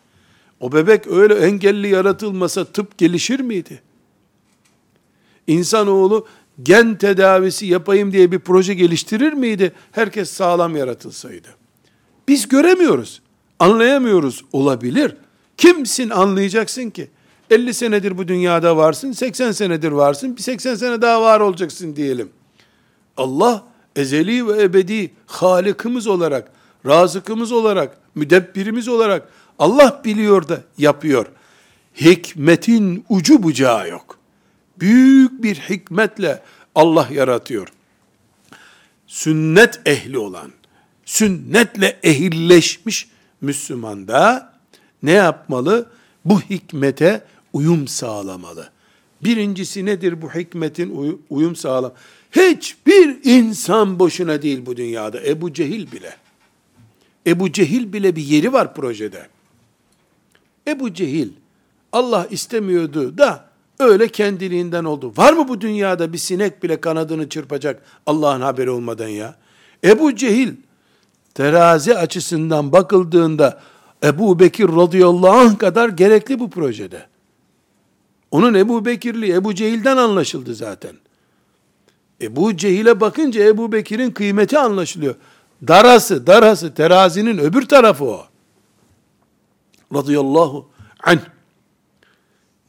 O 0.60 0.72
bebek 0.72 1.06
öyle 1.06 1.34
engelli 1.34 1.88
yaratılmasa 1.88 2.64
tıp 2.64 2.98
gelişir 2.98 3.40
miydi? 3.40 3.82
İnsanoğlu 5.46 6.26
gen 6.62 6.98
tedavisi 6.98 7.66
yapayım 7.66 8.12
diye 8.12 8.32
bir 8.32 8.38
proje 8.38 8.74
geliştirir 8.74 9.32
miydi? 9.32 9.72
Herkes 9.92 10.30
sağlam 10.30 10.76
yaratılsaydı. 10.76 11.48
Biz 12.28 12.48
göremiyoruz, 12.48 13.22
anlayamıyoruz. 13.58 14.44
Olabilir. 14.52 15.14
Kimsin 15.56 16.10
anlayacaksın 16.10 16.90
ki? 16.90 17.10
50 17.50 17.74
senedir 17.74 18.18
bu 18.18 18.28
dünyada 18.28 18.76
varsın, 18.76 19.12
80 19.12 19.52
senedir 19.52 19.92
varsın, 19.92 20.36
bir 20.36 20.42
80 20.42 20.74
sene 20.74 21.02
daha 21.02 21.22
var 21.22 21.40
olacaksın 21.40 21.96
diyelim. 21.96 22.28
Allah 23.16 23.64
ezeli 23.96 24.46
ve 24.46 24.62
ebedi 24.62 25.10
halikimiz 25.26 26.06
olarak, 26.06 26.52
razıkımız 26.86 27.52
olarak, 27.52 27.98
müdebbirimiz 28.14 28.88
olarak 28.88 29.28
Allah 29.58 30.02
biliyor 30.04 30.48
da 30.48 30.60
yapıyor. 30.78 31.26
Hikmetin 32.00 33.04
ucu 33.08 33.42
bucağı 33.42 33.88
yok. 33.88 34.18
Büyük 34.80 35.42
bir 35.42 35.56
hikmetle 35.56 36.42
Allah 36.74 37.08
yaratıyor. 37.12 37.68
Sünnet 39.06 39.80
ehli 39.86 40.18
olan, 40.18 40.52
sünnetle 41.04 41.98
ehilleşmiş 42.02 43.08
Müslüman 43.40 44.08
da 44.08 44.52
ne 45.02 45.12
yapmalı? 45.12 45.90
Bu 46.24 46.40
hikmete 46.40 47.24
uyum 47.52 47.88
sağlamalı. 47.88 48.70
Birincisi 49.24 49.84
nedir 49.84 50.22
bu 50.22 50.30
hikmetin 50.30 51.18
uyum 51.30 51.56
sağlam? 51.56 51.92
Hiçbir 52.32 53.18
insan 53.24 53.98
boşuna 53.98 54.42
değil 54.42 54.66
bu 54.66 54.76
dünyada. 54.76 55.20
Ebu 55.26 55.52
Cehil 55.52 55.92
bile. 55.92 56.16
Ebu 57.26 57.52
Cehil 57.52 57.92
bile 57.92 58.16
bir 58.16 58.22
yeri 58.22 58.52
var 58.52 58.74
projede. 58.74 59.28
Ebu 60.68 60.94
Cehil 60.94 61.28
Allah 61.92 62.26
istemiyordu 62.30 63.18
da 63.18 63.45
öyle 63.78 64.08
kendiliğinden 64.08 64.84
oldu. 64.84 65.12
Var 65.16 65.32
mı 65.32 65.48
bu 65.48 65.60
dünyada 65.60 66.12
bir 66.12 66.18
sinek 66.18 66.62
bile 66.62 66.80
kanadını 66.80 67.28
çırpacak 67.28 67.82
Allah'ın 68.06 68.40
haberi 68.40 68.70
olmadan 68.70 69.08
ya? 69.08 69.36
Ebu 69.84 70.14
Cehil 70.14 70.52
terazi 71.34 71.98
açısından 71.98 72.72
bakıldığında 72.72 73.60
Ebu 74.04 74.40
Bekir 74.40 74.68
radıyallahu 74.68 75.36
anh 75.36 75.58
kadar 75.58 75.88
gerekli 75.88 76.40
bu 76.40 76.50
projede. 76.50 77.06
Onun 78.30 78.54
Ebu 78.54 78.84
Bekirli, 78.84 79.32
Ebu 79.32 79.54
Cehil'den 79.54 79.96
anlaşıldı 79.96 80.54
zaten. 80.54 80.96
Ebu 82.20 82.56
Cehil'e 82.56 83.00
bakınca 83.00 83.44
Ebu 83.44 83.72
Bekir'in 83.72 84.10
kıymeti 84.10 84.58
anlaşılıyor. 84.58 85.14
Darası, 85.68 86.26
darası, 86.26 86.74
terazinin 86.74 87.38
öbür 87.38 87.68
tarafı 87.68 88.04
o. 88.04 88.26
Radıyallahu 89.94 90.68
anh. 91.04 91.20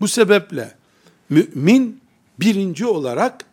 Bu 0.02 0.08
sebeple 0.08 0.77
mümin 1.30 2.02
birinci 2.40 2.86
olarak 2.86 3.46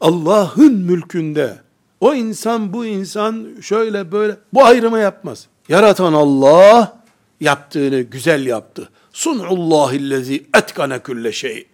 Allah'ın 0.00 0.74
mülkünde 0.74 1.58
o 2.00 2.14
insan 2.14 2.72
bu 2.72 2.86
insan 2.86 3.48
şöyle 3.62 4.12
böyle 4.12 4.36
bu 4.52 4.64
ayrımı 4.64 4.98
yapmaz. 4.98 5.46
Yaratan 5.68 6.12
Allah 6.12 6.98
yaptığını 7.40 8.00
güzel 8.00 8.46
yaptı. 8.46 8.88
Sunullahillezi 9.12 10.46
etkane 10.56 10.98
külle 10.98 11.32
şey. 11.32 11.66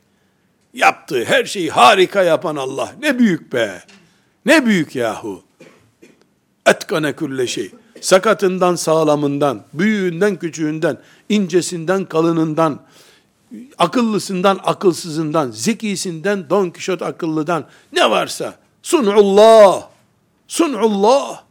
Yaptığı 0.74 1.24
her 1.24 1.44
şeyi 1.44 1.70
harika 1.70 2.22
yapan 2.22 2.56
Allah. 2.56 2.92
Ne 3.02 3.18
büyük 3.18 3.52
be. 3.52 3.82
Ne 4.46 4.66
büyük 4.66 4.96
yahu. 4.96 5.42
Etkane 6.66 7.16
külle 7.16 7.46
şey. 7.46 7.70
Sakatından 8.00 8.74
sağlamından, 8.74 9.62
büyüğünden 9.74 10.36
küçüğünden, 10.36 10.98
incesinden 11.28 12.04
kalınından, 12.04 12.80
akıllısından 13.78 14.60
akılsızından, 14.64 15.50
zekisinden 15.50 16.50
Don 16.50 16.70
Kişot 16.70 17.02
akıllıdan 17.02 17.66
ne 17.92 18.10
varsa 18.10 18.58
sunullah, 18.82 19.88
sunullah 20.48 21.42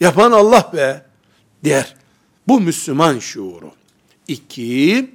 yapan 0.00 0.32
Allah 0.32 0.70
be 0.72 1.06
der. 1.64 1.96
Bu 2.48 2.60
Müslüman 2.60 3.18
şuuru. 3.18 3.72
İki, 4.28 5.10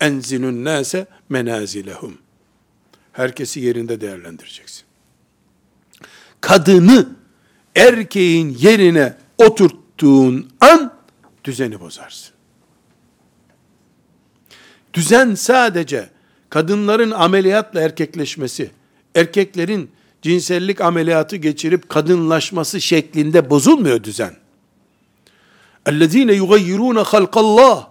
enzilun 0.00 0.64
nase 0.64 1.06
menazilehum. 1.28 2.18
Herkesi 3.12 3.60
yerinde 3.60 4.00
değerlendireceksin. 4.00 4.84
Kadını 6.40 7.08
erkeğin 7.76 8.56
yerine 8.58 9.16
oturttuğun 9.38 10.50
an 10.60 10.94
düzeni 11.44 11.80
bozarsın. 11.80 12.31
Düzen 14.93 15.35
sadece 15.35 16.09
kadınların 16.49 17.11
ameliyatla 17.11 17.81
erkekleşmesi, 17.81 18.71
erkeklerin 19.15 19.91
cinsellik 20.21 20.81
ameliyatı 20.81 21.35
geçirip 21.35 21.89
kadınlaşması 21.89 22.81
şeklinde 22.81 23.49
bozulmuyor 23.49 24.03
düzen. 24.03 24.35
اَلَّذ۪ينَ 25.85 26.31
يُغَيِّرُونَ 26.41 27.03
خَلْقَ 27.03 27.31
اللّٰهِ 27.31 27.83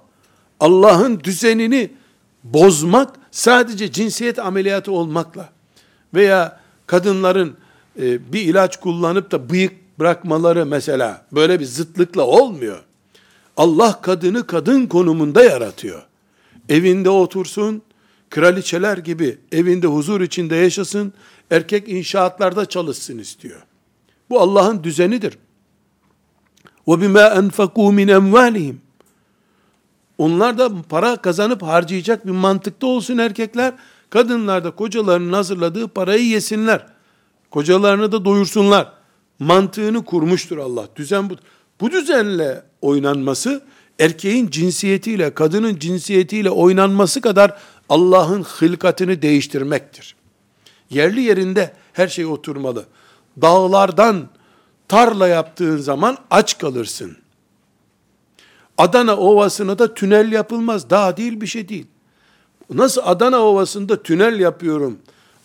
Allah'ın 0.60 1.20
düzenini 1.20 1.90
bozmak 2.44 3.16
sadece 3.30 3.92
cinsiyet 3.92 4.38
ameliyatı 4.38 4.92
olmakla 4.92 5.48
veya 6.14 6.60
kadınların 6.86 7.56
e, 8.00 8.32
bir 8.32 8.40
ilaç 8.40 8.80
kullanıp 8.80 9.30
da 9.30 9.50
bıyık 9.50 9.72
bırakmaları 9.98 10.66
mesela 10.66 11.26
böyle 11.32 11.60
bir 11.60 11.64
zıtlıkla 11.64 12.26
olmuyor. 12.26 12.82
Allah 13.56 14.00
kadını 14.00 14.46
kadın 14.46 14.86
konumunda 14.86 15.44
yaratıyor. 15.44 16.02
Evinde 16.68 17.10
otursun, 17.10 17.82
kraliçeler 18.30 18.98
gibi 18.98 19.38
evinde 19.52 19.86
huzur 19.86 20.20
içinde 20.20 20.56
yaşasın, 20.56 21.12
erkek 21.50 21.88
inşaatlarda 21.88 22.66
çalışsın 22.66 23.18
istiyor. 23.18 23.62
Bu 24.30 24.40
Allah'ın 24.40 24.84
düzenidir. 24.84 25.38
وَبِمَا 26.86 27.34
أَنْفَقُوا 27.38 27.94
مِنْ 27.94 28.10
اَمْوَالِهِمْ 28.10 28.74
onlar 30.18 30.58
da 30.58 30.70
para 30.88 31.16
kazanıp 31.16 31.62
harcayacak 31.62 32.26
bir 32.26 32.30
mantıkta 32.30 32.86
olsun 32.86 33.18
erkekler. 33.18 33.74
Kadınlar 34.10 34.64
da 34.64 34.70
kocalarının 34.70 35.32
hazırladığı 35.32 35.88
parayı 35.88 36.26
yesinler. 36.26 36.86
Kocalarını 37.50 38.12
da 38.12 38.24
doyursunlar. 38.24 38.92
Mantığını 39.38 40.04
kurmuştur 40.04 40.58
Allah. 40.58 40.88
Düzen 40.96 41.30
bu. 41.30 41.34
Bu 41.80 41.90
düzenle 41.90 42.62
oynanması 42.82 43.62
erkeğin 43.99 44.49
cinsiyetiyle, 44.49 45.33
kadının 45.33 45.79
cinsiyetiyle 45.79 46.49
oynanması 46.49 47.21
kadar 47.21 47.57
Allah'ın 47.89 48.43
hılkatını 48.43 49.21
değiştirmektir. 49.21 50.15
Yerli 50.89 51.21
yerinde 51.21 51.73
her 51.93 52.07
şey 52.07 52.25
oturmalı. 52.25 52.85
Dağlardan 53.41 54.29
tarla 54.87 55.27
yaptığın 55.27 55.77
zaman 55.77 56.17
aç 56.31 56.57
kalırsın. 56.57 57.17
Adana 58.77 59.17
Ovası'na 59.17 59.79
da 59.79 59.93
tünel 59.93 60.31
yapılmaz. 60.31 60.89
Daha 60.89 61.17
değil 61.17 61.41
bir 61.41 61.47
şey 61.47 61.69
değil. 61.69 61.87
Nasıl 62.73 63.01
Adana 63.05 63.39
Ovası'nda 63.39 64.03
tünel 64.03 64.39
yapıyorum, 64.39 64.97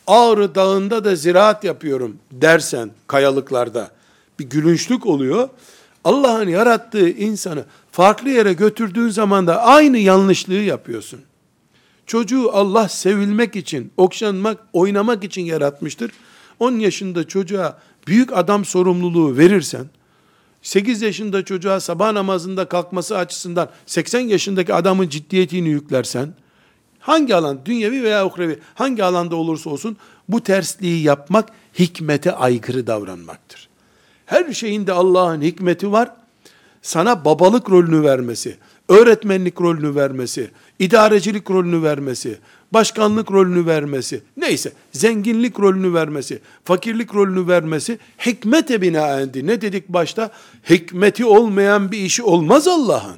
Ağrı 0.06 0.54
Dağı'nda 0.54 1.04
da 1.04 1.16
ziraat 1.16 1.64
yapıyorum 1.64 2.16
dersen 2.32 2.90
kayalıklarda 3.06 3.90
bir 4.38 4.44
gülünçlük 4.44 5.06
oluyor. 5.06 5.48
Allah'ın 6.04 6.48
yarattığı 6.48 7.09
insanı 7.09 7.64
farklı 7.96 8.30
yere 8.30 8.52
götürdüğün 8.52 9.09
zaman 9.09 9.46
da 9.46 9.62
aynı 9.62 9.98
yanlışlığı 9.98 10.54
yapıyorsun. 10.54 11.20
Çocuğu 12.06 12.50
Allah 12.52 12.88
sevilmek 12.88 13.56
için, 13.56 13.92
okşanmak, 13.96 14.59
oynamak 14.72 15.24
için 15.24 15.42
yaratmıştır. 15.42 16.11
10 16.61 16.78
yaşında 16.78 17.28
çocuğa 17.28 17.78
büyük 18.06 18.32
adam 18.32 18.64
sorumluluğu 18.64 19.37
verirsen, 19.37 19.87
8 20.62 21.02
yaşında 21.02 21.44
çocuğa 21.44 21.80
sabah 21.80 22.12
namazında 22.12 22.68
kalkması 22.68 23.18
açısından 23.18 23.70
80 23.87 24.20
yaşındaki 24.20 24.74
adamın 24.74 25.09
ciddiyetini 25.09 25.68
yüklersen, 25.68 26.35
hangi 26.98 27.35
alan, 27.35 27.59
dünyevi 27.64 28.02
veya 28.02 28.26
uhrevi, 28.26 28.59
hangi 28.74 29.04
alanda 29.04 29.37
olursa 29.37 29.70
olsun 29.70 29.96
bu 30.28 30.42
tersliği 30.42 31.02
yapmak 31.02 31.48
hikmete 31.78 32.32
aykırı 32.32 32.87
davranmaktır. 32.87 33.68
Her 34.26 34.52
şeyinde 34.52 34.92
Allah'ın 34.92 35.42
hikmeti 35.42 35.92
var. 35.92 36.11
Sana 36.87 37.25
babalık 37.25 37.70
rolünü 37.70 38.03
vermesi, 38.03 38.57
öğretmenlik 38.88 39.61
rolünü 39.61 39.94
vermesi, 39.94 40.51
idarecilik 40.79 41.51
rolünü 41.51 41.83
vermesi, 41.83 42.38
başkanlık 42.72 43.33
rolünü 43.33 43.66
vermesi, 43.66 44.22
neyse 44.37 44.72
zenginlik 44.92 45.61
rolünü 45.61 45.94
vermesi, 45.94 46.40
fakirlik 46.64 47.14
rolünü 47.14 47.49
vermesi 47.49 47.99
hikmete 48.27 48.83
binaendi. 48.83 49.46
Ne 49.46 49.61
dedik 49.61 49.88
başta? 49.88 50.31
Hikmeti 50.70 51.25
olmayan 51.25 51.92
bir 51.92 51.99
işi 51.99 52.22
olmaz 52.22 52.68
Allah'ın. 52.68 53.16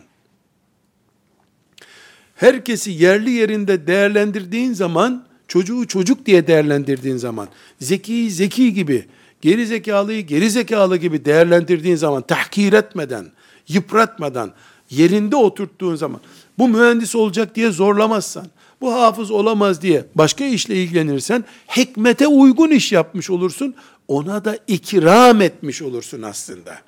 Herkesi 2.35 2.91
yerli 2.91 3.31
yerinde 3.31 3.87
değerlendirdiğin 3.87 4.73
zaman, 4.73 5.25
çocuğu 5.49 5.87
çocuk 5.87 6.27
diye 6.27 6.47
değerlendirdiğin 6.47 7.17
zaman, 7.17 7.49
zekiyi 7.81 8.31
zeki 8.31 8.75
gibi, 8.75 9.07
geri 9.41 9.67
zekalıyı 9.67 10.27
geri 10.27 10.51
zekalı 10.51 10.97
gibi 10.97 11.25
değerlendirdiğin 11.25 11.97
zaman, 11.97 12.23
tahkir 12.23 12.73
etmeden, 12.73 13.27
yıpratmadan, 13.69 14.53
yerinde 14.91 15.37
oturttuğun 15.37 15.95
zaman, 15.95 16.21
bu 16.59 16.69
mühendis 16.69 17.15
olacak 17.15 17.55
diye 17.55 17.71
zorlamazsan, 17.71 18.47
bu 18.81 18.95
hafız 18.95 19.31
olamaz 19.31 19.83
diye 19.83 20.05
başka 20.15 20.45
işle 20.45 20.75
ilgilenirsen, 20.75 21.45
hikmete 21.77 22.27
uygun 22.27 22.71
iş 22.71 22.93
yapmış 22.93 23.31
olursun, 23.31 23.75
ona 24.09 24.45
da 24.45 24.59
ikram 24.67 25.41
etmiş 25.43 25.83
olursun 25.83 26.23
aslında. 26.23 26.79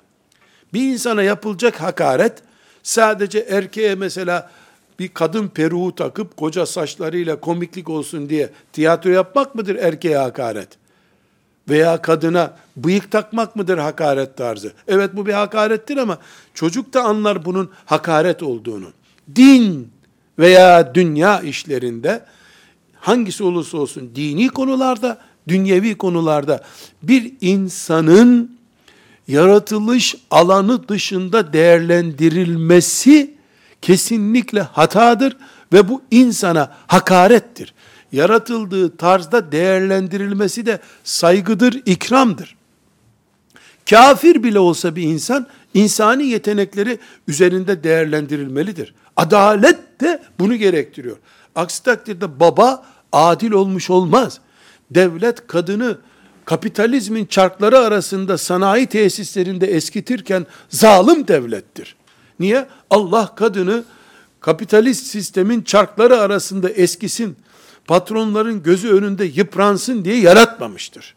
Bir 0.73 0.81
insana 0.81 1.23
yapılacak 1.23 1.81
hakaret, 1.81 2.33
sadece 2.83 3.39
erkeğe 3.39 3.95
mesela 3.95 4.51
bir 4.99 5.07
kadın 5.07 5.47
peruğu 5.47 5.95
takıp 5.95 6.37
koca 6.37 6.65
saçlarıyla 6.65 7.39
komiklik 7.39 7.89
olsun 7.89 8.29
diye 8.29 8.49
tiyatro 8.73 9.09
yapmak 9.09 9.55
mıdır 9.55 9.75
erkeğe 9.75 10.17
hakaret? 10.17 10.80
Veya 11.71 12.01
kadına 12.01 12.53
bıyık 12.77 13.11
takmak 13.11 13.55
mıdır 13.55 13.77
hakaret 13.77 14.37
tarzı? 14.37 14.73
Evet 14.87 15.15
bu 15.15 15.25
bir 15.25 15.33
hakarettir 15.33 15.97
ama 15.97 16.17
çocuk 16.53 16.93
da 16.93 17.03
anlar 17.03 17.45
bunun 17.45 17.69
hakaret 17.85 18.43
olduğunu. 18.43 18.87
Din 19.35 19.91
veya 20.39 20.95
dünya 20.95 21.41
işlerinde 21.41 22.25
hangisi 22.95 23.43
olursa 23.43 23.77
olsun 23.77 24.11
dini 24.15 24.49
konularda, 24.49 25.17
dünyevi 25.47 25.97
konularda 25.97 26.63
bir 27.03 27.33
insanın 27.41 28.57
yaratılış 29.27 30.15
alanı 30.31 30.87
dışında 30.87 31.53
değerlendirilmesi 31.53 33.33
kesinlikle 33.81 34.61
hatadır 34.61 35.37
ve 35.73 35.89
bu 35.89 36.01
insana 36.11 36.71
hakarettir. 36.87 37.73
Yaratıldığı 38.11 38.97
tarzda 38.97 39.51
değerlendirilmesi 39.51 40.65
de 40.65 40.79
saygıdır, 41.03 41.81
ikramdır. 41.85 42.55
Kafir 43.89 44.43
bile 44.43 44.59
olsa 44.59 44.95
bir 44.95 45.03
insan, 45.03 45.47
insani 45.73 46.27
yetenekleri 46.27 46.99
üzerinde 47.27 47.83
değerlendirilmelidir. 47.83 48.93
Adalet 49.17 50.01
de 50.01 50.21
bunu 50.39 50.55
gerektiriyor. 50.55 51.17
Aksi 51.55 51.83
takdirde 51.83 52.39
baba 52.39 52.85
adil 53.11 53.51
olmuş 53.51 53.89
olmaz. 53.89 54.39
Devlet 54.91 55.47
kadını 55.47 55.97
kapitalizmin 56.45 57.25
çarkları 57.25 57.79
arasında 57.79 58.37
sanayi 58.37 58.87
tesislerinde 58.87 59.67
eskitirken 59.67 60.45
zalim 60.69 61.27
devlettir. 61.27 61.95
Niye? 62.39 62.67
Allah 62.89 63.35
kadını 63.35 63.83
kapitalist 64.39 65.07
sistemin 65.07 65.61
çarkları 65.61 66.19
arasında 66.19 66.69
eskisin, 66.69 67.35
patronların 67.87 68.63
gözü 68.63 68.89
önünde 68.89 69.25
yıpransın 69.25 70.05
diye 70.05 70.17
yaratmamıştır. 70.17 71.15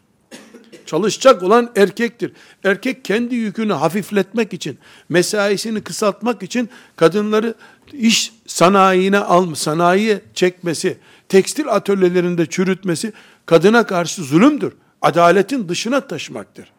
Çalışacak 0.85 1.43
olan 1.43 1.71
erkektir. 1.75 2.31
Erkek 2.63 3.05
kendi 3.05 3.35
yükünü 3.35 3.73
hafifletmek 3.73 4.53
için, 4.53 4.77
mesaisini 5.09 5.81
kısaltmak 5.81 6.43
için 6.43 6.69
kadınları 6.95 7.53
iş 7.93 8.33
sanayine 8.47 9.17
al, 9.17 9.55
sanayiye 9.55 10.21
çekmesi, 10.33 10.97
tekstil 11.29 11.67
atölyelerinde 11.67 12.45
çürütmesi 12.45 13.13
kadına 13.45 13.85
karşı 13.85 14.23
zulümdür. 14.23 14.73
Adaletin 15.01 15.69
dışına 15.69 16.07
taşımaktır. 16.07 16.71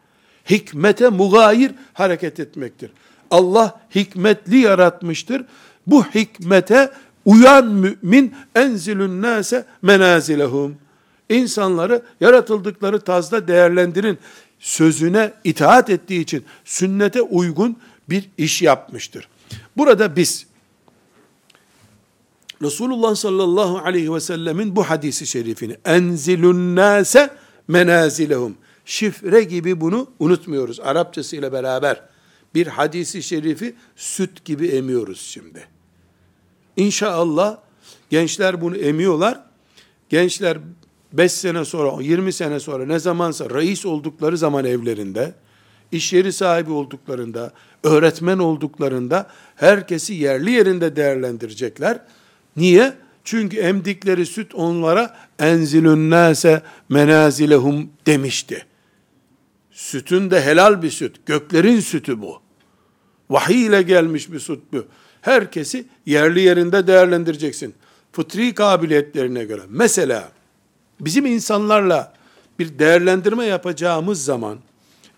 Hikmete 0.49 1.09
mugayir 1.09 1.71
hareket 1.93 2.39
etmektir. 2.39 2.91
Allah 3.31 3.81
hikmetli 3.95 4.57
yaratmıştır. 4.57 5.45
Bu 5.87 6.05
hikmete 6.05 6.91
uyan 7.27 7.65
mümin 7.65 8.33
enzilün 8.55 9.21
nase 9.21 9.65
menazilehum. 9.81 10.75
İnsanları 11.29 12.01
yaratıldıkları 12.21 12.99
tazda 12.99 13.47
değerlendirin. 13.47 14.17
Sözüne 14.59 15.33
itaat 15.43 15.89
ettiği 15.89 16.21
için 16.21 16.45
sünnete 16.65 17.21
uygun 17.21 17.77
bir 18.09 18.29
iş 18.37 18.61
yapmıştır. 18.61 19.27
Burada 19.77 20.15
biz 20.15 20.47
Resulullah 22.61 23.15
sallallahu 23.15 23.77
aleyhi 23.77 24.13
ve 24.13 24.19
sellemin 24.19 24.75
bu 24.75 24.83
hadisi 24.83 25.27
şerifini 25.27 25.77
enzilun 25.85 26.75
nase 26.75 27.29
menazilehum 27.67 28.57
şifre 28.85 29.43
gibi 29.43 29.81
bunu 29.81 30.07
unutmuyoruz 30.19 30.79
Arapçası 30.79 31.41
beraber 31.41 32.01
bir 32.55 32.67
hadisi 32.67 33.23
şerifi 33.23 33.75
süt 33.95 34.45
gibi 34.45 34.67
emiyoruz 34.67 35.21
şimdi. 35.21 35.76
İnşallah 36.77 37.57
gençler 38.09 38.61
bunu 38.61 38.77
emiyorlar. 38.77 39.39
Gençler 40.09 40.57
5 41.13 41.31
sene 41.31 41.65
sonra, 41.65 42.03
20 42.03 42.33
sene 42.33 42.59
sonra 42.59 42.85
ne 42.85 42.99
zamansa 42.99 43.49
reis 43.49 43.85
oldukları 43.85 44.37
zaman 44.37 44.65
evlerinde, 44.65 45.33
iş 45.91 46.13
yeri 46.13 46.33
sahibi 46.33 46.71
olduklarında, 46.71 47.51
öğretmen 47.83 48.37
olduklarında 48.37 49.27
herkesi 49.55 50.13
yerli 50.13 50.51
yerinde 50.51 50.95
değerlendirecekler. 50.95 51.99
Niye? 52.55 52.93
Çünkü 53.23 53.57
emdikleri 53.57 54.25
süt 54.25 54.55
onlara 54.55 55.17
enzilün 55.39 56.09
nase 56.09 56.61
menazilehum 56.89 57.89
demişti. 58.05 58.65
Sütün 59.71 60.31
de 60.31 60.41
helal 60.41 60.81
bir 60.81 60.91
süt. 60.91 61.25
Göklerin 61.25 61.79
sütü 61.79 62.21
bu. 62.21 62.41
Vahiy 63.29 63.65
ile 63.65 63.81
gelmiş 63.81 64.31
bir 64.31 64.39
süt 64.39 64.59
bu. 64.73 64.85
Herkesi 65.27 65.87
yerli 66.05 66.41
yerinde 66.41 66.87
değerlendireceksin. 66.87 67.75
Fıtri 68.11 68.53
kabiliyetlerine 68.53 69.43
göre. 69.43 69.61
Mesela 69.69 70.31
bizim 70.99 71.25
insanlarla 71.25 72.13
bir 72.59 72.79
değerlendirme 72.79 73.45
yapacağımız 73.45 74.25
zaman 74.25 74.57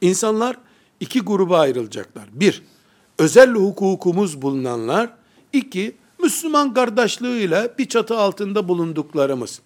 insanlar 0.01 0.57
iki 0.99 1.19
gruba 1.19 1.59
ayrılacaklar. 1.59 2.23
Bir, 2.31 2.63
özel 3.19 3.51
hukukumuz 3.51 4.41
bulunanlar. 4.41 5.09
iki 5.53 5.95
Müslüman 6.19 6.73
kardeşliğiyle 6.73 7.73
bir 7.77 7.85
çatı 7.89 8.17
altında 8.17 8.67
bulunduklarımız. 8.67 9.61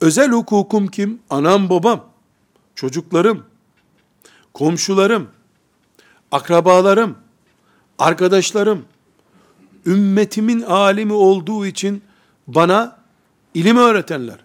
Özel 0.00 0.30
hukukum 0.30 0.86
kim? 0.86 1.20
Anam 1.30 1.70
babam, 1.70 2.08
çocuklarım, 2.74 3.44
komşularım, 4.54 5.28
akrabalarım, 6.32 7.16
arkadaşlarım, 7.98 8.84
ümmetimin 9.86 10.62
alimi 10.62 11.12
olduğu 11.12 11.66
için 11.66 12.02
bana 12.46 12.98
ilim 13.54 13.76
öğretenler, 13.76 14.38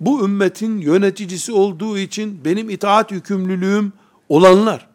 bu 0.00 0.24
ümmetin 0.24 0.78
yöneticisi 0.78 1.52
olduğu 1.52 1.98
için 1.98 2.44
benim 2.44 2.70
itaat 2.70 3.12
yükümlülüğüm 3.12 3.92
olanlar, 4.28 4.88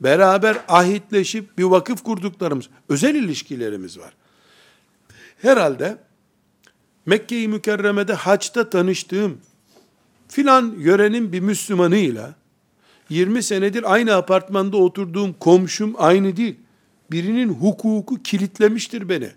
beraber 0.00 0.56
ahitleşip 0.68 1.58
bir 1.58 1.64
vakıf 1.64 2.02
kurduklarımız, 2.02 2.68
özel 2.88 3.14
ilişkilerimiz 3.14 3.98
var. 3.98 4.12
Herhalde 5.42 5.98
Mekke-i 7.06 7.48
Mükerreme'de 7.48 8.14
haçta 8.14 8.70
tanıştığım 8.70 9.38
filan 10.28 10.74
yörenin 10.78 11.32
bir 11.32 11.40
Müslümanıyla 11.40 12.34
20 13.08 13.42
senedir 13.42 13.92
aynı 13.92 14.14
apartmanda 14.14 14.76
oturduğum 14.76 15.32
komşum 15.32 15.94
aynı 15.98 16.36
değil. 16.36 16.56
Birinin 17.10 17.48
hukuku 17.48 18.22
kilitlemiştir 18.22 19.08
beni. 19.08 19.30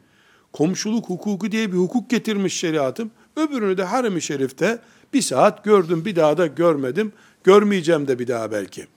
Komşuluk 0.54 1.10
hukuku 1.10 1.52
diye 1.52 1.72
bir 1.72 1.78
hukuk 1.78 2.10
getirmiş 2.10 2.60
şeriatım. 2.60 3.12
Öbürünü 3.36 3.78
de 3.78 3.84
harem-i 3.84 4.22
şerifte 4.22 4.80
bir 5.14 5.22
saat 5.22 5.64
gördüm 5.64 6.06
bir 6.06 6.16
daha 6.16 6.38
da 6.38 6.48
görmedim. 6.48 7.14
Görmeyeceğim 7.44 8.08
de 8.08 8.20
bir 8.20 8.28
daha 8.28 8.52
belki. 8.52 8.88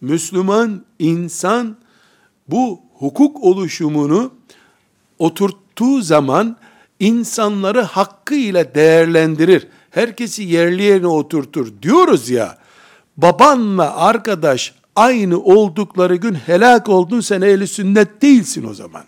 Müslüman 0.00 0.84
insan 0.98 1.76
bu 2.48 2.80
hukuk 2.94 3.44
oluşumunu 3.44 4.32
oturttuğu 5.18 6.02
zaman 6.02 6.56
insanları 7.00 7.80
hakkıyla 7.80 8.74
değerlendirir. 8.74 9.68
Herkesi 9.90 10.42
yerli 10.42 10.82
yerine 10.82 11.06
oturtur 11.06 11.72
diyoruz 11.82 12.30
ya. 12.30 12.58
babanla 13.16 13.96
arkadaş 13.96 14.74
aynı 14.96 15.42
oldukları 15.42 16.16
gün 16.16 16.34
helak 16.34 16.88
oldun 16.88 17.20
sen 17.20 17.40
ehli 17.40 17.66
sünnet 17.66 18.22
değilsin 18.22 18.66
o 18.70 18.74
zaman. 18.74 19.04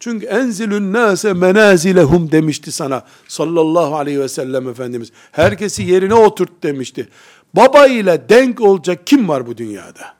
Çünkü 0.00 0.26
enzilün 0.26 0.92
nase 0.92 1.32
menazilehum 1.32 2.32
demişti 2.32 2.72
sana 2.72 3.02
sallallahu 3.28 3.96
aleyhi 3.96 4.20
ve 4.20 4.28
sellem 4.28 4.68
Efendimiz. 4.68 5.12
Herkesi 5.32 5.82
yerine 5.82 6.14
oturt 6.14 6.62
demişti. 6.62 7.08
Baba 7.54 7.86
ile 7.86 8.28
denk 8.28 8.60
olacak 8.60 9.06
kim 9.06 9.28
var 9.28 9.46
bu 9.46 9.56
dünyada? 9.56 10.14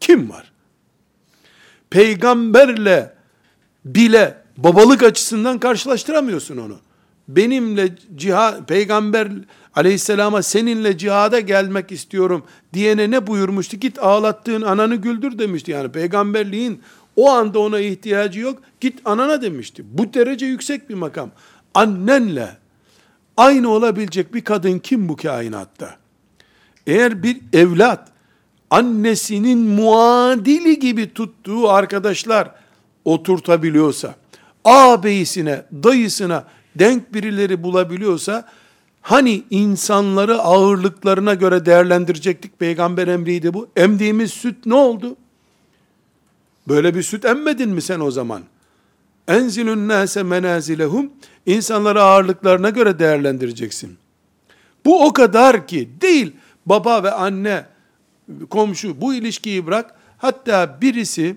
Kim 0.00 0.30
var? 0.30 0.52
Peygamberle 1.90 3.14
bile 3.84 4.42
babalık 4.56 5.02
açısından 5.02 5.58
karşılaştıramıyorsun 5.58 6.56
onu. 6.56 6.78
Benimle 7.28 7.94
cihad, 8.16 8.66
peygamber 8.66 9.28
aleyhisselama 9.76 10.42
seninle 10.42 10.98
cihada 10.98 11.40
gelmek 11.40 11.92
istiyorum 11.92 12.44
diyene 12.72 13.10
ne 13.10 13.26
buyurmuştu? 13.26 13.76
Git 13.76 13.98
ağlattığın 13.98 14.62
ananı 14.62 14.96
güldür 14.96 15.38
demişti. 15.38 15.70
Yani 15.70 15.92
peygamberliğin 15.92 16.82
o 17.16 17.30
anda 17.30 17.58
ona 17.58 17.80
ihtiyacı 17.80 18.40
yok. 18.40 18.62
Git 18.80 19.00
anana 19.04 19.42
demişti. 19.42 19.84
Bu 19.92 20.14
derece 20.14 20.46
yüksek 20.46 20.90
bir 20.90 20.94
makam. 20.94 21.30
Annenle 21.74 22.56
aynı 23.36 23.70
olabilecek 23.70 24.34
bir 24.34 24.44
kadın 24.44 24.78
kim 24.78 25.08
bu 25.08 25.16
kainatta? 25.16 25.96
Eğer 26.86 27.22
bir 27.22 27.40
evlat 27.52 28.08
annesinin 28.70 29.58
muadili 29.58 30.78
gibi 30.78 31.14
tuttuğu 31.14 31.68
arkadaşlar 31.68 32.50
oturtabiliyorsa, 33.04 34.14
ağabeyisine, 34.64 35.64
dayısına 35.72 36.44
denk 36.76 37.14
birileri 37.14 37.62
bulabiliyorsa, 37.62 38.48
hani 39.06 39.44
insanları 39.50 40.38
ağırlıklarına 40.38 41.34
göre 41.34 41.66
değerlendirecektik, 41.66 42.58
peygamber 42.58 43.08
emriydi 43.08 43.54
bu. 43.54 43.68
Emdiğimiz 43.76 44.30
süt 44.30 44.66
ne 44.66 44.74
oldu? 44.74 45.16
Böyle 46.68 46.94
bir 46.94 47.02
süt 47.02 47.24
emmedin 47.24 47.70
mi 47.70 47.82
sen 47.82 48.00
o 48.00 48.10
zaman? 48.10 48.42
Enzilün 49.28 49.88
nase 49.88 50.22
menazilehum 50.22 51.12
insanları 51.46 52.02
ağırlıklarına 52.02 52.70
göre 52.70 52.98
değerlendireceksin. 52.98 53.98
Bu 54.84 55.06
o 55.06 55.12
kadar 55.12 55.66
ki 55.66 55.88
değil 56.00 56.32
baba 56.66 57.02
ve 57.02 57.10
anne 57.10 57.66
komşu 58.50 59.00
bu 59.00 59.14
ilişkiyi 59.14 59.66
bırak 59.66 59.94
hatta 60.18 60.80
birisi 60.80 61.36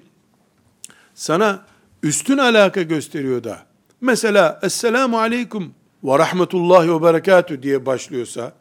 sana 1.15 1.65
üstün 2.03 2.37
alaka 2.37 2.81
gösteriyor 2.81 3.43
da 3.43 3.59
mesela 4.01 4.59
Esselamu 4.63 5.19
Aleyküm 5.19 5.78
ve 6.03 6.19
Rahmetullahi 6.19 6.93
ve 6.93 7.03
Berekatü 7.03 7.63
diye 7.63 7.85
başlıyorsa 7.85 8.53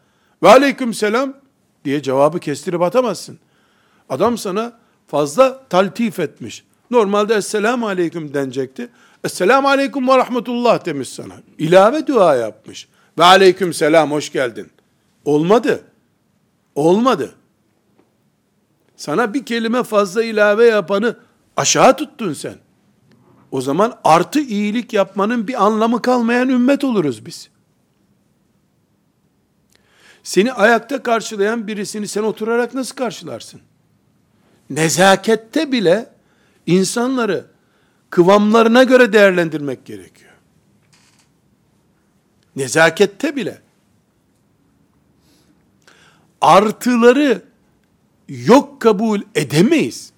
ve 0.43 0.49
Aleyküm 0.49 0.95
Selam 0.95 1.35
diye 1.85 2.03
cevabı 2.03 2.39
kestirip 2.41 2.83
atamazsın. 2.83 3.39
Adam 4.09 4.39
sana 4.39 4.73
fazla 5.07 5.69
taltif 5.69 6.21
etmiş. 6.21 6.65
Normalde 6.91 7.35
Esselamu 7.35 7.87
Aleyküm 7.87 8.35
denecekti. 8.35 8.89
Esselamu 9.25 9.69
Aleyküm 9.69 10.09
ve 10.09 10.19
Rahmetullah 10.19 10.85
demiş 10.85 11.09
sana. 11.09 11.35
İlave 11.59 12.07
dua 12.07 12.37
yapmış. 12.37 12.89
Ve 13.19 13.25
Aleyküm 13.25 13.75
Selam 13.75 14.11
hoş 14.11 14.33
geldin. 14.33 14.71
Olmadı. 15.25 15.85
Olmadı. 16.75 17.35
Sana 18.97 19.35
bir 19.35 19.47
kelime 19.47 19.83
fazla 19.83 20.25
ilave 20.25 20.67
yapanı 20.67 21.17
aşağı 21.57 21.97
tuttun 21.97 22.33
sen. 22.33 22.55
O 23.51 23.61
zaman 23.61 23.99
artı 24.05 24.41
iyilik 24.41 24.93
yapmanın 24.93 25.49
bir 25.49 25.65
anlamı 25.65 26.03
kalmayan 26.03 26.49
ümmet 26.49 26.85
oluruz 26.85 27.27
biz. 27.27 27.49
Seni 30.23 30.53
ayakta 30.53 31.03
karşılayan 31.03 31.67
birisini 31.67 32.09
sen 32.09 32.23
oturarak 32.23 32.75
nasıl 32.75 32.97
karşılarsın? 32.97 33.61
Nezakette 34.71 35.73
bile 35.73 36.11
insanları 36.67 37.47
kıvamlarına 38.11 38.83
göre 38.83 39.13
değerlendirmek 39.13 39.85
gerekiyor. 39.85 40.33
Nezakette 42.57 43.37
bile 43.37 43.61
artıları 46.41 47.43
yok 48.29 48.81
kabul 48.81 49.21
edemeyiz. 49.35 50.13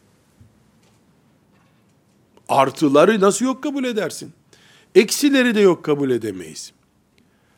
Artıları 2.51 3.21
nasıl 3.21 3.45
yok 3.45 3.63
kabul 3.63 3.85
edersin? 3.85 4.33
Eksileri 4.95 5.55
de 5.55 5.61
yok 5.61 5.85
kabul 5.85 6.11
edemeyiz. 6.11 6.73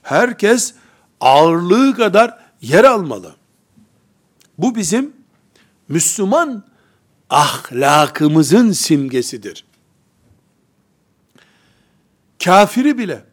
Herkes 0.03 0.75
ağırlığı 1.21 1.95
kadar 1.95 2.39
yer 2.61 2.85
almalı. 2.85 3.35
Bu 4.59 4.75
bizim 4.75 5.13
Müslüman 5.89 6.65
ahlakımızın 7.31 8.73
simgesidir. 8.73 9.65
Kafiri 12.45 12.99
bile 12.99 13.25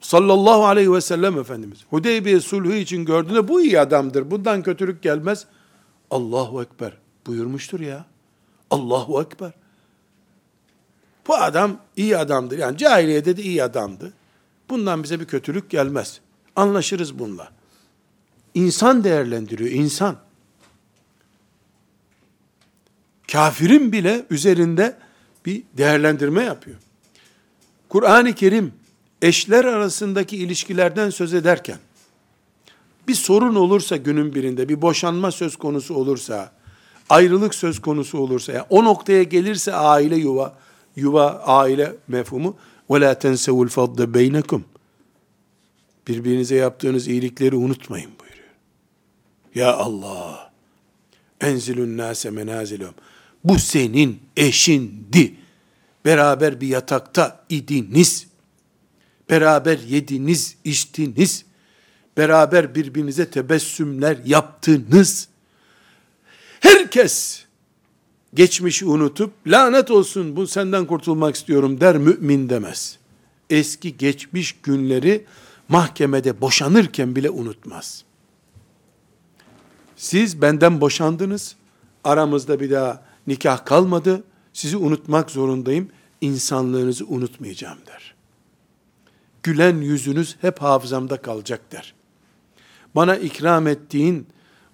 sallallahu 0.00 0.66
aleyhi 0.66 0.92
ve 0.92 1.00
sellem 1.00 1.38
Efendimiz 1.38 1.78
Hudeybiye 1.90 2.40
sulhu 2.40 2.72
için 2.72 3.04
gördüğünde 3.04 3.48
bu 3.48 3.60
iyi 3.60 3.80
adamdır. 3.80 4.30
Bundan 4.30 4.62
kötülük 4.62 5.02
gelmez. 5.02 5.46
Allahu 6.10 6.62
Ekber 6.62 6.92
buyurmuştur 7.26 7.80
ya. 7.80 8.04
Allahu 8.70 9.22
Ekber. 9.22 9.59
Bu 11.26 11.36
adam 11.36 11.76
iyi 11.96 12.16
adamdır. 12.16 12.58
Yani 12.58 12.78
cahiliyede 12.78 13.36
de 13.36 13.42
iyi 13.42 13.62
adamdı. 13.62 14.12
Bundan 14.68 15.02
bize 15.02 15.20
bir 15.20 15.24
kötülük 15.24 15.70
gelmez. 15.70 16.20
Anlaşırız 16.56 17.18
bununla. 17.18 17.52
İnsan 18.54 19.04
değerlendiriyor, 19.04 19.70
insan. 19.70 20.16
Kafirin 23.32 23.92
bile 23.92 24.26
üzerinde 24.30 24.96
bir 25.46 25.62
değerlendirme 25.76 26.42
yapıyor. 26.42 26.76
Kur'an-ı 27.88 28.34
Kerim 28.34 28.72
eşler 29.22 29.64
arasındaki 29.64 30.36
ilişkilerden 30.36 31.10
söz 31.10 31.34
ederken 31.34 31.78
bir 33.08 33.14
sorun 33.14 33.54
olursa 33.54 33.96
günün 33.96 34.34
birinde, 34.34 34.68
bir 34.68 34.82
boşanma 34.82 35.30
söz 35.30 35.56
konusu 35.56 35.94
olursa, 35.94 36.52
ayrılık 37.08 37.54
söz 37.54 37.80
konusu 37.80 38.18
olursa, 38.18 38.52
yani 38.52 38.66
o 38.70 38.84
noktaya 38.84 39.22
gelirse 39.22 39.74
aile 39.74 40.16
yuva, 40.16 40.54
yuva 40.95 41.39
aile 41.39 41.95
mefhumu 42.07 42.57
وَلَا 42.89 43.13
تَنْسَوُ 43.13 43.67
الْفَضْلَ 43.67 44.13
بَيْنَكُمْ 44.13 44.61
Birbirinize 46.07 46.55
yaptığınız 46.55 47.07
iyilikleri 47.07 47.55
unutmayın 47.55 48.11
buyuruyor. 48.19 48.53
Ya 49.55 49.73
Allah! 49.73 50.51
Enzilün 51.41 51.97
nase 51.97 52.29
menazilum. 52.29 52.93
Bu 53.43 53.59
senin 53.59 54.19
eşindi. 54.37 55.35
Beraber 56.05 56.61
bir 56.61 56.67
yatakta 56.67 57.45
idiniz. 57.49 58.27
Beraber 59.29 59.79
yediniz, 59.79 60.57
içtiniz 60.63 61.45
beraber 62.17 62.75
birbirinize 62.75 63.29
tebessümler 63.29 64.17
yaptınız. 64.25 65.27
Herkes 66.59 67.45
geçmişi 68.34 68.86
unutup 68.86 69.32
lanet 69.46 69.90
olsun 69.90 70.36
bu 70.36 70.46
senden 70.46 70.86
kurtulmak 70.86 71.34
istiyorum 71.34 71.80
der 71.80 71.98
mümin 71.98 72.48
demez. 72.48 72.98
Eski 73.50 73.96
geçmiş 73.96 74.60
günleri 74.62 75.24
mahkemede 75.68 76.40
boşanırken 76.40 77.16
bile 77.16 77.30
unutmaz. 77.30 78.04
Siz 79.96 80.42
benden 80.42 80.80
boşandınız. 80.80 81.56
Aramızda 82.04 82.60
bir 82.60 82.70
daha 82.70 83.04
nikah 83.26 83.64
kalmadı. 83.64 84.24
Sizi 84.52 84.76
unutmak 84.76 85.30
zorundayım. 85.30 85.88
İnsanlığınızı 86.20 87.06
unutmayacağım 87.06 87.78
der. 87.86 88.14
Gülen 89.42 89.76
yüzünüz 89.76 90.36
hep 90.40 90.62
hafızamda 90.62 91.16
kalacak 91.16 91.72
der 91.72 91.94
bana 92.94 93.16
ikram 93.16 93.66
ettiğin 93.66 94.26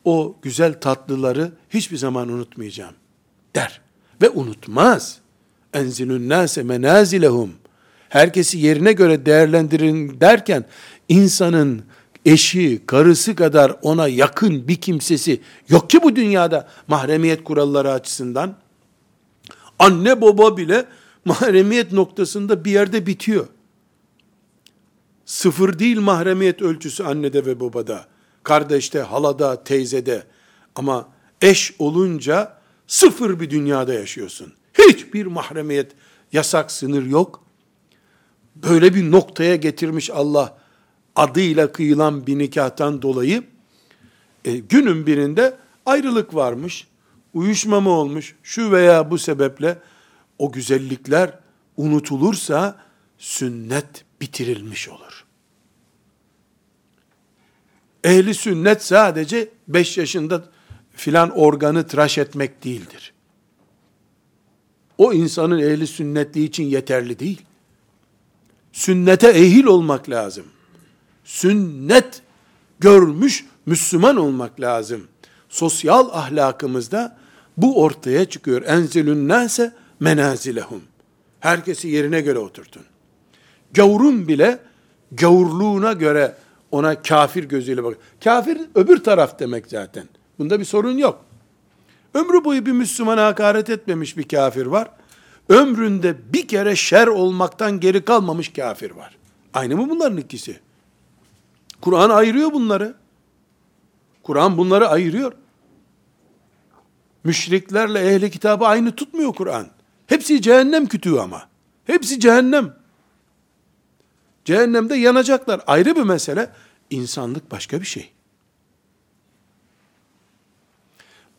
o 0.04 0.36
güzel 0.42 0.80
tatlıları 0.80 1.52
hiçbir 1.70 1.96
zaman 1.96 2.28
unutmayacağım 2.28 2.94
der. 3.56 3.80
Ve 4.22 4.30
unutmaz. 4.30 5.18
Enzilün 5.72 6.28
nase 6.28 6.62
menazilehum. 6.62 7.52
Herkesi 8.08 8.58
yerine 8.58 8.92
göre 8.92 9.26
değerlendirin 9.26 10.20
derken 10.20 10.64
insanın 11.08 11.82
eşi, 12.24 12.82
karısı 12.86 13.36
kadar 13.36 13.76
ona 13.82 14.08
yakın 14.08 14.68
bir 14.68 14.76
kimsesi 14.76 15.40
yok 15.68 15.90
ki 15.90 16.02
bu 16.02 16.16
dünyada 16.16 16.68
mahremiyet 16.88 17.44
kuralları 17.44 17.92
açısından. 17.92 18.56
Anne 19.78 20.20
baba 20.20 20.56
bile 20.56 20.84
mahremiyet 21.24 21.92
noktasında 21.92 22.64
bir 22.64 22.70
yerde 22.70 23.06
bitiyor. 23.06 23.46
Sıfır 25.24 25.78
değil 25.78 26.00
mahremiyet 26.00 26.62
ölçüsü 26.62 27.04
annede 27.04 27.46
ve 27.46 27.60
babada. 27.60 28.06
Kardeşte, 28.42 29.00
halada, 29.00 29.64
teyzede. 29.64 30.22
Ama 30.74 31.08
eş 31.42 31.74
olunca 31.78 32.55
sıfır 32.86 33.40
bir 33.40 33.50
dünyada 33.50 33.94
yaşıyorsun. 33.94 34.52
Hiçbir 34.78 35.26
mahremiyet, 35.26 35.92
yasak, 36.32 36.72
sınır 36.72 37.06
yok. 37.06 37.44
Böyle 38.56 38.94
bir 38.94 39.10
noktaya 39.10 39.56
getirmiş 39.56 40.10
Allah 40.10 40.58
adıyla 41.16 41.72
kıyılan 41.72 42.26
bir 42.26 42.38
nikahtan 42.38 43.02
dolayı 43.02 43.44
e, 44.44 44.56
günün 44.56 45.06
birinde 45.06 45.56
ayrılık 45.86 46.34
varmış, 46.34 46.86
uyuşmama 47.34 47.90
olmuş, 47.90 48.34
şu 48.42 48.72
veya 48.72 49.10
bu 49.10 49.18
sebeple 49.18 49.78
o 50.38 50.52
güzellikler 50.52 51.38
unutulursa 51.76 52.76
sünnet 53.18 54.04
bitirilmiş 54.20 54.88
olur. 54.88 55.24
Ehli 58.04 58.34
sünnet 58.34 58.84
sadece 58.84 59.48
5 59.68 59.98
yaşında 59.98 60.44
filan 60.96 61.30
organı 61.30 61.86
tıraş 61.86 62.18
etmek 62.18 62.64
değildir. 62.64 63.12
O 64.98 65.12
insanın 65.12 65.58
ehli 65.58 65.86
sünnetliği 65.86 66.48
için 66.48 66.64
yeterli 66.64 67.18
değil. 67.18 67.42
Sünnete 68.72 69.28
ehil 69.28 69.64
olmak 69.64 70.10
lazım. 70.10 70.44
Sünnet 71.24 72.22
görmüş 72.80 73.44
Müslüman 73.66 74.16
olmak 74.16 74.60
lazım. 74.60 75.08
Sosyal 75.48 76.08
ahlakımızda 76.12 77.16
bu 77.56 77.82
ortaya 77.82 78.24
çıkıyor. 78.24 78.62
Enzilün 78.62 79.28
nase 79.28 79.72
menazilehum. 80.00 80.82
Herkesi 81.40 81.88
yerine 81.88 82.20
göre 82.20 82.38
oturtun. 82.38 82.82
Gavurun 83.72 84.28
bile 84.28 84.58
gavurluğuna 85.12 85.92
göre 85.92 86.36
ona 86.70 87.02
kafir 87.02 87.44
gözüyle 87.44 87.84
bak. 87.84 87.96
Kafir 88.24 88.60
öbür 88.74 89.04
taraf 89.04 89.38
demek 89.38 89.66
zaten. 89.66 90.08
Bunda 90.38 90.60
bir 90.60 90.64
sorun 90.64 90.98
yok. 90.98 91.24
Ömrü 92.14 92.44
boyu 92.44 92.66
bir 92.66 92.72
Müslümana 92.72 93.26
hakaret 93.26 93.70
etmemiş 93.70 94.16
bir 94.16 94.28
kafir 94.28 94.66
var. 94.66 94.90
Ömründe 95.48 96.32
bir 96.32 96.48
kere 96.48 96.76
şer 96.76 97.06
olmaktan 97.06 97.80
geri 97.80 98.04
kalmamış 98.04 98.52
kafir 98.52 98.90
var. 98.90 99.16
Aynı 99.54 99.76
mı 99.76 99.90
bunların 99.90 100.16
ikisi? 100.16 100.60
Kur'an 101.80 102.10
ayırıyor 102.10 102.52
bunları. 102.52 102.94
Kur'an 104.22 104.58
bunları 104.58 104.88
ayırıyor. 104.88 105.32
Müşriklerle 107.24 108.14
ehli 108.14 108.30
kitabı 108.30 108.66
aynı 108.66 108.96
tutmuyor 108.96 109.34
Kur'an. 109.34 109.66
Hepsi 110.06 110.42
cehennem 110.42 110.86
kütüğü 110.86 111.18
ama. 111.18 111.48
Hepsi 111.84 112.20
cehennem. 112.20 112.76
Cehennemde 114.44 114.96
yanacaklar. 114.96 115.60
Ayrı 115.66 115.96
bir 115.96 116.02
mesele. 116.02 116.50
İnsanlık 116.90 117.50
başka 117.50 117.80
bir 117.80 117.86
şey. 117.86 118.15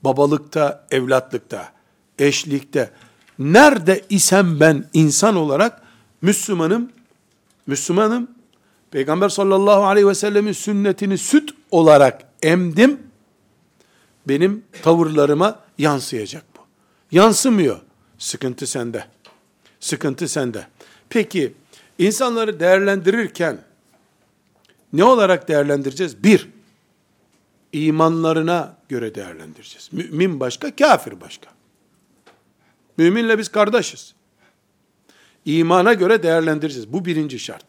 Babalıkta, 0.04 0.86
evlatlıkta, 0.92 1.72
eşlikte, 2.20 2.92
nerede 3.40 4.06
isem 4.10 4.60
ben 4.60 4.86
insan 4.94 5.36
olarak 5.36 5.82
Müslümanım, 6.22 6.92
Müslümanım, 7.68 8.28
Peygamber 8.92 9.30
sallallahu 9.30 9.86
aleyhi 9.86 10.08
ve 10.08 10.16
sellemin 10.16 10.52
sünnetini 10.52 11.18
süt 11.18 11.50
olarak 11.72 12.22
emdim, 12.44 13.00
benim 14.28 14.64
tavırlarıma 14.84 15.60
yansıyacak 15.78 16.44
bu. 16.58 16.62
Yansımıyor. 17.12 17.80
Sıkıntı 18.18 18.68
sende. 18.68 19.06
Sıkıntı 19.80 20.28
sende. 20.28 20.68
Peki, 21.10 21.54
insanları 22.00 22.60
değerlendirirken, 22.60 23.58
ne 24.94 25.04
olarak 25.04 25.48
değerlendireceğiz? 25.48 26.24
Bir, 26.24 26.50
imanlarına 27.86 28.78
göre 28.90 29.16
değerlendireceğiz. 29.16 29.90
Mümin 29.92 30.40
başka, 30.40 30.76
kafir 30.76 31.22
başka. 31.22 31.50
Müminle 32.98 33.38
biz 33.38 33.50
kardeşiz. 33.50 34.14
İmana 35.46 35.94
göre 35.94 36.24
değerlendireceğiz. 36.24 36.94
Bu 36.94 37.06
birinci 37.06 37.40
şart. 37.40 37.66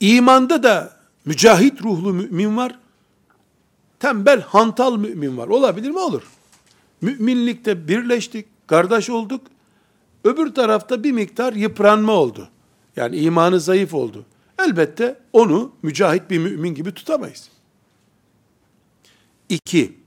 İmanda 0.00 0.62
da 0.62 0.96
mücahit 1.24 1.82
ruhlu 1.82 2.12
mümin 2.12 2.56
var. 2.56 2.78
Tembel, 4.00 4.40
hantal 4.40 4.96
mümin 4.96 5.36
var. 5.36 5.48
Olabilir 5.48 5.90
mi? 5.90 5.98
Olur. 5.98 6.22
Müminlikte 7.00 7.88
birleştik, 7.88 8.46
kardeş 8.66 9.10
olduk. 9.10 9.46
Öbür 10.24 10.54
tarafta 10.54 11.04
bir 11.04 11.12
miktar 11.12 11.52
yıpranma 11.52 12.12
oldu. 12.12 12.48
Yani 12.96 13.16
imanı 13.16 13.60
zayıf 13.60 13.94
oldu. 13.94 14.24
Elbette 14.58 15.18
onu 15.32 15.72
mücahit 15.82 16.30
bir 16.30 16.38
mümin 16.38 16.74
gibi 16.74 16.92
tutamayız. 16.94 17.48
İki, 19.48 19.98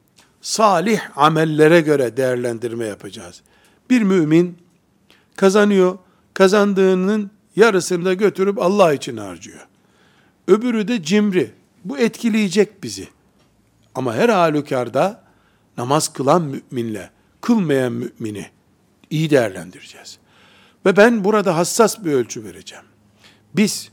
salih 0.41 1.17
amellere 1.17 1.81
göre 1.81 2.17
değerlendirme 2.17 2.85
yapacağız. 2.85 3.41
Bir 3.89 4.01
mümin 4.01 4.57
kazanıyor, 5.35 5.97
kazandığının 6.33 7.31
yarısını 7.55 8.05
da 8.05 8.13
götürüp 8.13 8.59
Allah 8.59 8.93
için 8.93 9.17
harcıyor. 9.17 9.67
Öbürü 10.47 10.87
de 10.87 11.03
cimri. 11.03 11.51
Bu 11.85 11.97
etkileyecek 11.97 12.83
bizi. 12.83 13.07
Ama 13.95 14.15
her 14.15 14.29
halükarda 14.29 15.23
namaz 15.77 16.13
kılan 16.13 16.41
müminle 16.41 17.09
kılmayan 17.41 17.93
mümini 17.93 18.45
iyi 19.09 19.29
değerlendireceğiz. 19.29 20.17
Ve 20.85 20.97
ben 20.97 21.23
burada 21.23 21.57
hassas 21.57 22.03
bir 22.05 22.11
ölçü 22.11 22.43
vereceğim. 22.43 22.85
Biz 23.55 23.91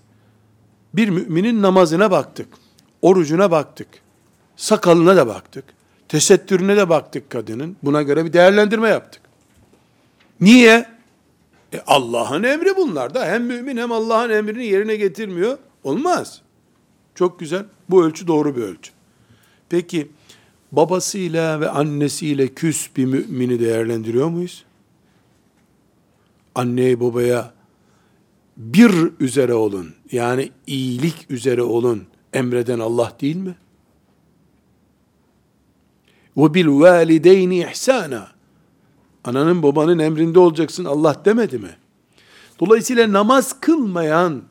bir 0.94 1.08
müminin 1.08 1.62
namazına 1.62 2.10
baktık, 2.10 2.48
orucuna 3.02 3.50
baktık, 3.50 3.88
sakalına 4.58 5.16
da 5.16 5.26
baktık, 5.26 5.64
tesettürüne 6.08 6.76
de 6.76 6.88
baktık 6.88 7.30
kadının. 7.30 7.76
Buna 7.82 8.02
göre 8.02 8.24
bir 8.24 8.32
değerlendirme 8.32 8.88
yaptık. 8.88 9.22
Niye? 10.40 10.86
E 11.72 11.80
Allah'ın 11.86 12.42
emri 12.42 12.76
bunlar 12.76 13.14
da. 13.14 13.26
Hem 13.26 13.44
mümin 13.44 13.76
hem 13.76 13.92
Allah'ın 13.92 14.30
emrini 14.30 14.66
yerine 14.66 14.96
getirmiyor. 14.96 15.58
Olmaz. 15.84 16.42
Çok 17.14 17.40
güzel. 17.40 17.64
Bu 17.90 18.04
ölçü 18.04 18.26
doğru 18.26 18.56
bir 18.56 18.62
ölçü. 18.62 18.92
Peki 19.68 20.08
babasıyla 20.72 21.60
ve 21.60 21.68
annesiyle 21.68 22.48
küs 22.48 22.88
bir 22.96 23.04
mümini 23.04 23.60
değerlendiriyor 23.60 24.28
muyuz? 24.28 24.64
Anneye 26.54 27.00
babaya 27.00 27.52
bir 28.56 29.12
üzere 29.20 29.54
olun. 29.54 29.94
Yani 30.12 30.50
iyilik 30.66 31.30
üzere 31.30 31.62
olun. 31.62 32.06
Emreden 32.32 32.78
Allah 32.78 33.12
değil 33.20 33.36
mi? 33.36 33.54
Ve 36.38 36.54
bil 36.54 36.68
valideyni 36.68 37.58
ihsana. 37.58 38.28
Ananın 39.24 39.62
babanın 39.62 39.98
emrinde 39.98 40.38
olacaksın 40.38 40.84
Allah 40.84 41.22
demedi 41.24 41.58
mi? 41.58 41.76
Dolayısıyla 42.60 43.12
namaz 43.12 43.60
kılmayan 43.60 44.42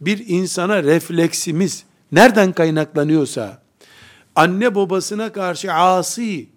bir 0.00 0.28
insana 0.28 0.82
refleksimiz 0.82 1.84
nereden 2.12 2.52
kaynaklanıyorsa, 2.52 3.62
anne 4.34 4.74
babasına 4.74 5.32
karşı 5.32 5.72
asi 5.72 6.48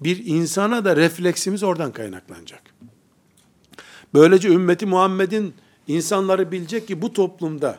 bir 0.00 0.26
insana 0.26 0.84
da 0.84 0.96
refleksimiz 0.96 1.62
oradan 1.62 1.92
kaynaklanacak. 1.92 2.62
Böylece 4.14 4.48
ümmeti 4.48 4.86
Muhammed'in 4.86 5.54
insanları 5.86 6.52
bilecek 6.52 6.88
ki 6.88 7.02
bu 7.02 7.12
toplumda 7.12 7.78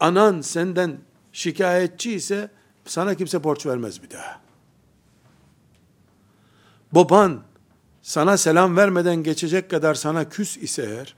anan 0.00 0.40
senden 0.40 0.98
şikayetçi 1.32 2.12
ise 2.12 2.50
sana 2.84 3.14
kimse 3.14 3.44
borç 3.44 3.66
vermez 3.66 4.02
bir 4.02 4.10
daha. 4.10 4.47
Baban 6.92 7.42
sana 8.02 8.36
selam 8.36 8.76
vermeden 8.76 9.22
geçecek 9.22 9.70
kadar 9.70 9.94
sana 9.94 10.28
küs 10.28 10.56
ise 10.56 10.82
eğer, 10.82 11.14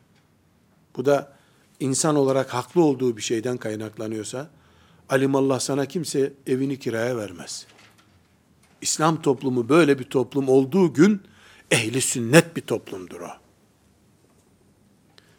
bu 0.96 1.04
da 1.04 1.32
insan 1.80 2.16
olarak 2.16 2.54
haklı 2.54 2.82
olduğu 2.82 3.16
bir 3.16 3.22
şeyden 3.22 3.56
kaynaklanıyorsa, 3.56 4.50
alimallah 5.08 5.60
sana 5.60 5.86
kimse 5.86 6.32
evini 6.46 6.78
kiraya 6.78 7.16
vermez. 7.16 7.66
İslam 8.80 9.22
toplumu 9.22 9.68
böyle 9.68 9.98
bir 9.98 10.04
toplum 10.04 10.48
olduğu 10.48 10.94
gün, 10.94 11.22
ehli 11.70 12.00
sünnet 12.00 12.56
bir 12.56 12.62
toplumdur 12.62 13.20
o. 13.20 13.30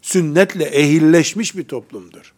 Sünnetle 0.02 0.64
ehilleşmiş 0.64 1.58
bir 1.58 1.68
toplumdur. 1.68 2.34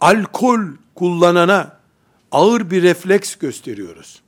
Alkol 0.00 0.60
kullanana 0.94 1.80
ağır 2.32 2.70
bir 2.70 2.82
refleks 2.82 3.36
gösteriyoruz. 3.36 4.22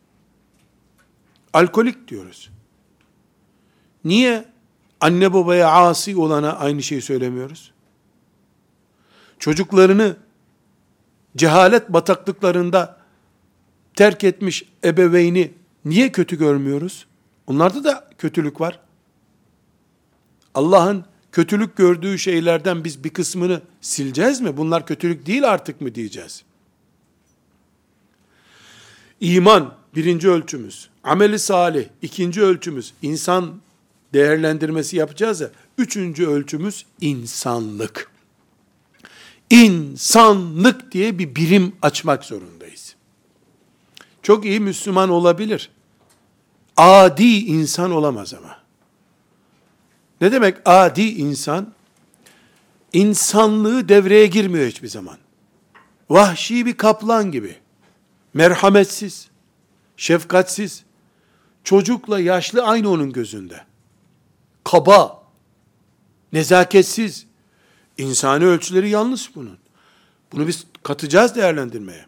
Alkolik 1.52 2.08
diyoruz. 2.08 2.50
Niye 4.04 4.44
anne 5.00 5.32
babaya 5.32 5.70
asi 5.70 6.16
olana 6.16 6.52
aynı 6.52 6.82
şeyi 6.82 7.02
söylemiyoruz? 7.02 7.72
Çocuklarını 9.38 10.16
cehalet 11.36 11.88
bataklıklarında 11.88 12.98
terk 13.94 14.24
etmiş 14.24 14.64
ebeveyni 14.84 15.52
niye 15.84 16.12
kötü 16.12 16.38
görmüyoruz? 16.38 17.06
Onlarda 17.46 17.84
da 17.84 18.10
kötülük 18.18 18.60
var. 18.60 18.80
Allah'ın 20.54 21.04
kötülük 21.32 21.76
gördüğü 21.76 22.18
şeylerden 22.18 22.84
biz 22.84 23.04
bir 23.04 23.10
kısmını 23.10 23.62
sileceğiz 23.80 24.40
mi? 24.40 24.56
Bunlar 24.56 24.86
kötülük 24.86 25.26
değil 25.26 25.50
artık 25.50 25.80
mı 25.80 25.94
diyeceğiz? 25.94 26.44
İman 29.20 29.74
birinci 29.98 30.28
ölçümüz. 30.28 30.88
Ameli 31.04 31.38
salih 31.38 31.84
ikinci 32.02 32.42
ölçümüz. 32.42 32.92
İnsan 33.02 33.60
değerlendirmesi 34.12 34.96
yapacağız 34.96 35.40
ya. 35.40 35.50
Üçüncü 35.78 36.26
ölçümüz 36.26 36.86
insanlık. 37.00 38.10
insanlık 39.50 40.92
diye 40.92 41.18
bir 41.18 41.34
birim 41.34 41.72
açmak 41.82 42.24
zorundayız. 42.24 42.94
Çok 44.22 44.44
iyi 44.44 44.60
Müslüman 44.60 45.08
olabilir. 45.08 45.70
Adi 46.76 47.38
insan 47.38 47.90
olamaz 47.90 48.34
ama. 48.34 48.58
Ne 50.20 50.32
demek 50.32 50.56
adi 50.64 51.02
insan? 51.02 51.72
İnsanlığı 52.92 53.88
devreye 53.88 54.26
girmiyor 54.26 54.66
hiçbir 54.66 54.88
zaman. 54.88 55.16
Vahşi 56.10 56.66
bir 56.66 56.76
kaplan 56.76 57.32
gibi. 57.32 57.56
Merhametsiz, 58.34 59.28
şefkatsiz. 59.98 60.84
Çocukla 61.64 62.20
yaşlı 62.20 62.62
aynı 62.62 62.90
onun 62.90 63.12
gözünde. 63.12 63.64
Kaba, 64.64 65.22
nezaketsiz. 66.32 67.26
İnsani 67.98 68.44
ölçüleri 68.44 68.90
yanlış 68.90 69.36
bunun. 69.36 69.58
Bunu 70.32 70.46
biz 70.46 70.66
katacağız 70.82 71.34
değerlendirmeye. 71.34 72.06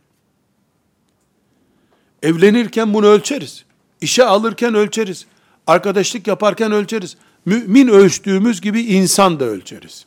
Evlenirken 2.23 2.95
bunu 2.95 3.07
ölçeriz. 3.07 3.65
İşe 4.01 4.25
alırken 4.25 4.75
ölçeriz. 4.75 5.27
Arkadaşlık 5.67 6.27
yaparken 6.27 6.73
ölçeriz. 6.73 7.17
Mümin 7.45 7.89
ölçtüğümüz 7.89 8.61
gibi 8.61 8.83
insan 8.83 9.41
da 9.41 9.45
ölçeriz. 9.45 10.07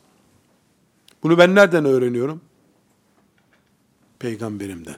Bunu 1.23 1.37
ben 1.37 1.55
nereden 1.55 1.85
öğreniyorum? 1.85 2.41
Peygamberimden. 4.19 4.95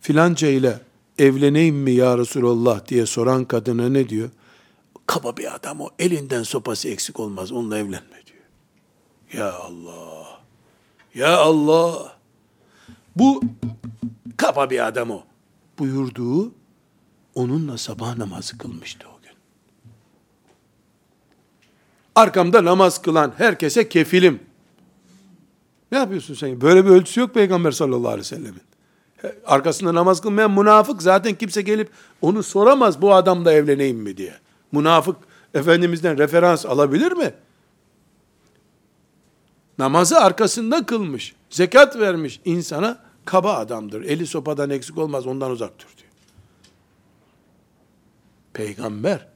Filanca 0.00 0.48
ile 0.48 0.80
evleneyim 1.18 1.76
mi 1.76 1.92
ya 1.92 2.18
Resulallah 2.18 2.88
diye 2.88 3.06
soran 3.06 3.44
kadına 3.44 3.88
ne 3.88 4.08
diyor? 4.08 4.30
Kaba 5.06 5.36
bir 5.36 5.54
adam 5.54 5.80
o. 5.80 5.88
Elinden 5.98 6.42
sopası 6.42 6.88
eksik 6.88 7.20
olmaz. 7.20 7.52
Onunla 7.52 7.78
evlenme 7.78 8.22
diyor. 8.26 8.44
Ya 9.32 9.52
Allah. 9.52 10.40
Ya 11.14 11.36
Allah. 11.36 12.16
Bu 13.16 13.42
kaba 14.36 14.70
bir 14.70 14.86
adam 14.86 15.10
o. 15.10 15.22
Buyurduğu 15.78 16.52
onunla 17.34 17.78
sabah 17.78 18.16
namazı 18.16 18.58
kılmıştı 18.58 19.06
o 19.08 19.22
gün. 19.22 19.32
Arkamda 22.14 22.64
namaz 22.64 23.02
kılan 23.02 23.32
herkese 23.36 23.88
kefilim. 23.88 24.40
Ne 25.92 25.98
yapıyorsun 25.98 26.34
sen? 26.34 26.60
Böyle 26.60 26.84
bir 26.84 26.90
ölçüsü 26.90 27.20
yok 27.20 27.34
Peygamber 27.34 27.70
sallallahu 27.72 28.08
aleyhi 28.08 28.20
ve 28.20 28.24
sellemin. 28.24 28.69
Arkasında 29.46 29.94
namaz 29.94 30.20
kılmayan 30.20 30.50
münafık 30.50 31.02
zaten 31.02 31.34
kimse 31.34 31.62
gelip 31.62 31.90
onu 32.22 32.42
soramaz 32.42 33.02
bu 33.02 33.14
adamla 33.14 33.52
evleneyim 33.52 33.98
mi 33.98 34.16
diye. 34.16 34.34
Münafık 34.72 35.16
Efendimiz'den 35.54 36.18
referans 36.18 36.66
alabilir 36.66 37.12
mi? 37.12 37.34
Namazı 39.78 40.18
arkasında 40.18 40.86
kılmış, 40.86 41.34
zekat 41.50 41.98
vermiş 41.98 42.40
insana 42.44 42.98
kaba 43.24 43.54
adamdır. 43.54 44.02
Eli 44.02 44.26
sopadan 44.26 44.70
eksik 44.70 44.98
olmaz 44.98 45.26
ondan 45.26 45.50
uzak 45.50 45.78
dur 45.78 45.88
diyor. 45.98 46.10
Peygamber 48.52 49.28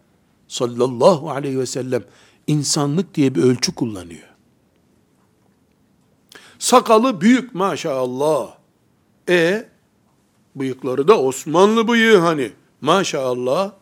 sallallahu 0.48 1.30
aleyhi 1.30 1.58
ve 1.58 1.66
sellem 1.66 2.04
insanlık 2.46 3.14
diye 3.14 3.34
bir 3.34 3.42
ölçü 3.42 3.74
kullanıyor. 3.74 4.28
Sakalı 6.58 7.20
büyük 7.20 7.54
maşallah. 7.54 8.56
E 9.28 9.68
bıyıkları 10.56 11.08
da 11.08 11.20
Osmanlı 11.20 11.88
bıyığı 11.88 12.16
hani. 12.18 12.52
Maşallah. 12.80 13.72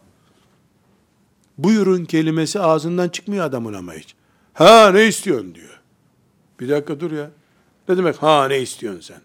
Buyurun 1.58 2.04
kelimesi 2.04 2.60
ağzından 2.60 3.08
çıkmıyor 3.08 3.44
adamın 3.44 3.72
ama 3.72 3.94
hiç. 3.94 4.14
Ha 4.54 4.90
ne 4.90 5.06
istiyorsun 5.06 5.54
diyor. 5.54 5.80
Bir 6.60 6.68
dakika 6.68 7.00
dur 7.00 7.12
ya. 7.12 7.30
Ne 7.88 7.96
demek 7.96 8.22
ha 8.22 8.48
ne 8.48 8.60
istiyorsun 8.60 9.00
sen? 9.00 9.20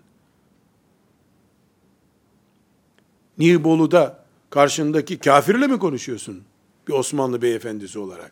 Nibolu'da 3.37 4.23
karşındaki 4.49 5.19
kafirle 5.19 5.67
mi 5.67 5.79
konuşuyorsun? 5.79 6.43
Bir 6.87 6.93
Osmanlı 6.93 7.41
beyefendisi 7.41 7.99
olarak. 7.99 8.31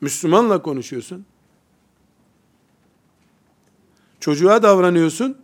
Müslümanla 0.00 0.62
konuşuyorsun. 0.62 1.26
Çocuğa 4.20 4.62
davranıyorsun. 4.62 5.36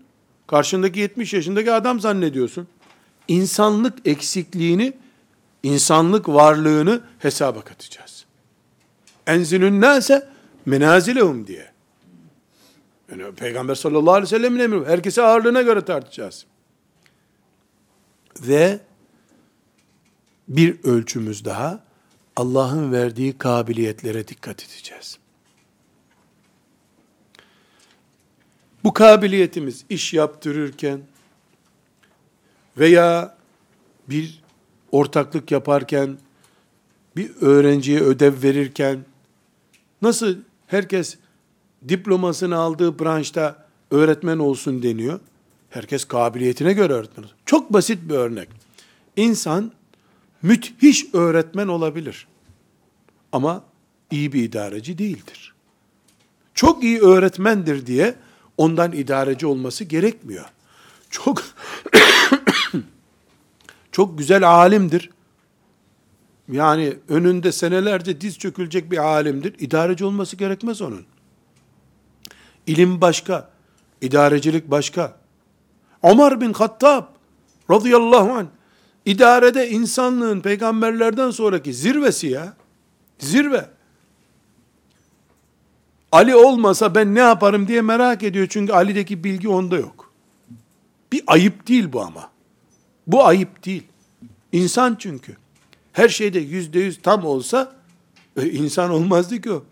Karşındaki 0.47 1.01
70 1.01 1.35
yaşındaki 1.35 1.73
adam 1.73 2.01
zannediyorsun. 2.01 2.69
İnsanlık 3.29 4.09
eksikliğini, 4.09 4.93
insanlık 5.63 6.29
varlığını 6.29 7.01
hesaba 7.19 7.61
katacağız. 7.61 8.25
Enzilün 9.27 9.81
nase 9.81 10.29
menazilehum 10.67 11.47
diye. 11.47 11.73
Yani 13.11 13.35
Peygamber 13.35 13.75
sallallahu 13.75 14.13
aleyhi 14.13 14.25
ve 14.25 14.39
sellem'in 14.39 14.61
emri. 14.61 14.87
Herkese 14.87 15.23
ağırlığına 15.23 15.63
göre 15.63 15.85
tartacağız. 15.85 16.47
Ve 18.41 18.81
bir 20.49 20.85
ölçümüz 20.85 21.45
daha 21.45 21.85
Allah'ın 22.37 22.93
verdiği 22.93 23.39
kabiliyetlere 23.39 24.29
dikkat 24.29 24.65
edeceğiz. 24.65 25.19
Bu 28.85 28.93
kabiliyetimiz 28.93 29.85
iş 29.89 30.15
yaptırırken 30.15 31.01
veya 32.79 33.37
bir 34.09 34.43
ortaklık 34.93 35.51
yaparken, 35.51 36.19
bir 37.17 37.31
öğrenciye 37.41 38.01
ödev 38.01 38.43
verirken, 38.43 39.05
nasıl 40.03 40.37
herkes 40.67 41.17
diplomasını 41.89 42.57
aldığı 42.57 42.99
branşta 42.99 43.67
öğretmen 43.91 44.39
olsun 44.39 44.83
deniyor. 44.83 45.21
Herkes 45.71 46.05
kabiliyetine 46.05 46.73
göre 46.73 46.93
öğretmen. 46.93 47.27
Çok 47.47 47.73
basit 47.73 47.99
bir 48.09 48.15
örnek. 48.15 48.49
İnsan 49.17 49.73
müthiş 50.43 51.15
öğretmen 51.15 51.69
olabilir. 51.69 52.27
Ama 53.33 53.65
iyi 54.11 54.33
bir 54.33 54.43
idareci 54.43 54.99
değildir. 54.99 55.55
Çok 56.55 56.85
iyi 56.85 57.01
öğretmendir 57.01 57.87
diye 57.87 58.15
ondan 58.57 58.93
idareci 58.93 59.47
olması 59.47 59.85
gerekmiyor. 59.85 60.45
Çok 61.11 61.43
çok 63.97 64.19
güzel 64.19 64.49
alimdir. 64.49 65.11
Yani 66.49 66.97
önünde 67.09 67.53
senelerce 67.53 68.21
diz 68.21 68.39
çökülecek 68.39 68.91
bir 68.91 68.99
alimdir. 68.99 69.55
İdareci 69.59 70.05
olması 70.05 70.37
gerekmez 70.37 70.83
onun. 70.83 71.07
İlim 72.67 73.01
başka, 73.01 73.51
idarecilik 74.01 74.71
başka. 74.71 75.17
Ömer 76.03 76.41
bin 76.41 76.53
Hattab 76.53 77.05
radıyallahu 77.71 78.33
anh 78.33 78.47
idarede 79.05 79.71
insanlığın 79.71 80.41
peygamberlerden 80.41 81.31
sonraki 81.31 81.75
zirvesi 81.75 82.27
ya. 82.27 82.57
Zirve. 83.19 83.71
Ali 86.13 86.37
olmasa 86.37 86.95
ben 86.95 87.15
ne 87.15 87.21
yaparım 87.21 87.69
diye 87.69 87.83
merak 87.83 88.23
ediyor. 88.23 88.47
Çünkü 88.51 88.73
Ali'deki 88.73 89.25
bilgi 89.25 89.49
onda 89.49 89.77
yok. 89.77 90.13
Bir 91.13 91.23
ayıp 91.27 91.69
değil 91.69 91.93
bu 91.93 92.03
ama. 92.03 92.36
Bu 93.07 93.25
ayıp 93.25 93.65
değil. 93.65 93.83
İnsan 94.53 94.97
çünkü. 94.99 95.37
Her 95.93 96.09
şeyde 96.09 96.39
yüzde 96.39 96.79
yüz 96.79 97.03
tam 97.03 97.25
olsa 97.25 97.77
e, 98.37 98.51
insan 98.51 98.91
olmazdı 98.91 99.41
ki 99.41 99.53
o. 99.53 99.65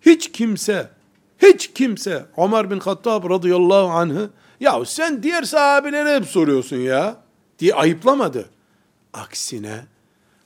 Hiç 0.00 0.32
kimse, 0.32 0.90
hiç 1.38 1.72
kimse 1.72 2.26
Ömer 2.36 2.70
bin 2.70 2.80
Hattab 2.80 3.30
radıyallahu 3.30 3.88
anh'ı 3.88 4.30
ya 4.60 4.84
sen 4.84 5.22
diğer 5.22 5.42
sahabelere 5.42 6.16
hep 6.16 6.26
soruyorsun 6.26 6.76
ya 6.76 7.16
diye 7.58 7.74
ayıplamadı. 7.74 8.50
Aksine 9.12 9.84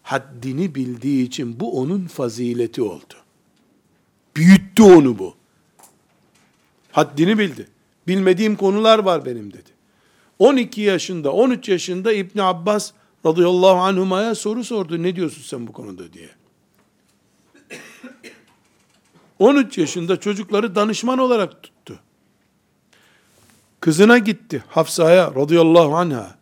haddini 0.03 0.75
bildiği 0.75 1.27
için 1.27 1.61
bu 1.61 1.81
onun 1.81 2.07
fazileti 2.07 2.83
oldu. 2.83 3.15
Büyüttü 4.37 4.83
onu 4.83 5.19
bu. 5.19 5.35
Haddini 6.93 7.39
bildi. 7.39 7.69
Bilmediğim 8.09 8.57
konular 8.57 8.99
var 8.99 9.25
benim 9.25 9.53
dedi. 9.53 9.76
12 10.39 10.81
yaşında, 10.81 11.33
13 11.33 11.69
yaşında 11.69 12.13
İbn 12.13 12.39
Abbas 12.39 12.93
radıyallahu 13.27 13.79
anhuma'ya 13.79 14.35
soru 14.35 14.65
sordu. 14.65 15.03
Ne 15.03 15.17
diyorsun 15.17 15.43
sen 15.43 15.67
bu 15.67 15.73
konuda 15.73 16.13
diye. 16.13 16.29
13 19.39 19.79
yaşında 19.79 20.21
çocukları 20.21 20.75
danışman 20.75 21.19
olarak 21.19 21.63
tuttu. 21.63 21.99
Kızına 23.81 24.19
gitti 24.19 24.65
Hafsa'ya 24.69 25.35
radıyallahu 25.35 25.97
anha. 25.97 26.37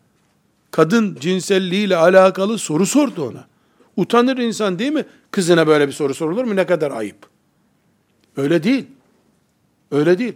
Kadın 0.71 1.17
cinselliğiyle 1.21 1.97
alakalı 1.97 2.59
soru 2.59 2.87
sordu 2.87 3.29
ona. 3.29 3.47
Utanır 3.97 4.39
insan 4.39 4.79
değil 4.79 4.93
mi? 4.93 5.05
Kızına 5.31 5.67
böyle 5.67 5.89
bir 5.89 5.93
soru 5.93 6.15
sorulur 6.15 6.45
mu? 6.45 6.57
Ne 6.57 6.67
kadar 6.67 6.91
ayıp. 6.91 7.29
Öyle 8.37 8.63
değil. 8.63 8.87
Öyle 9.91 10.19
değil. 10.19 10.35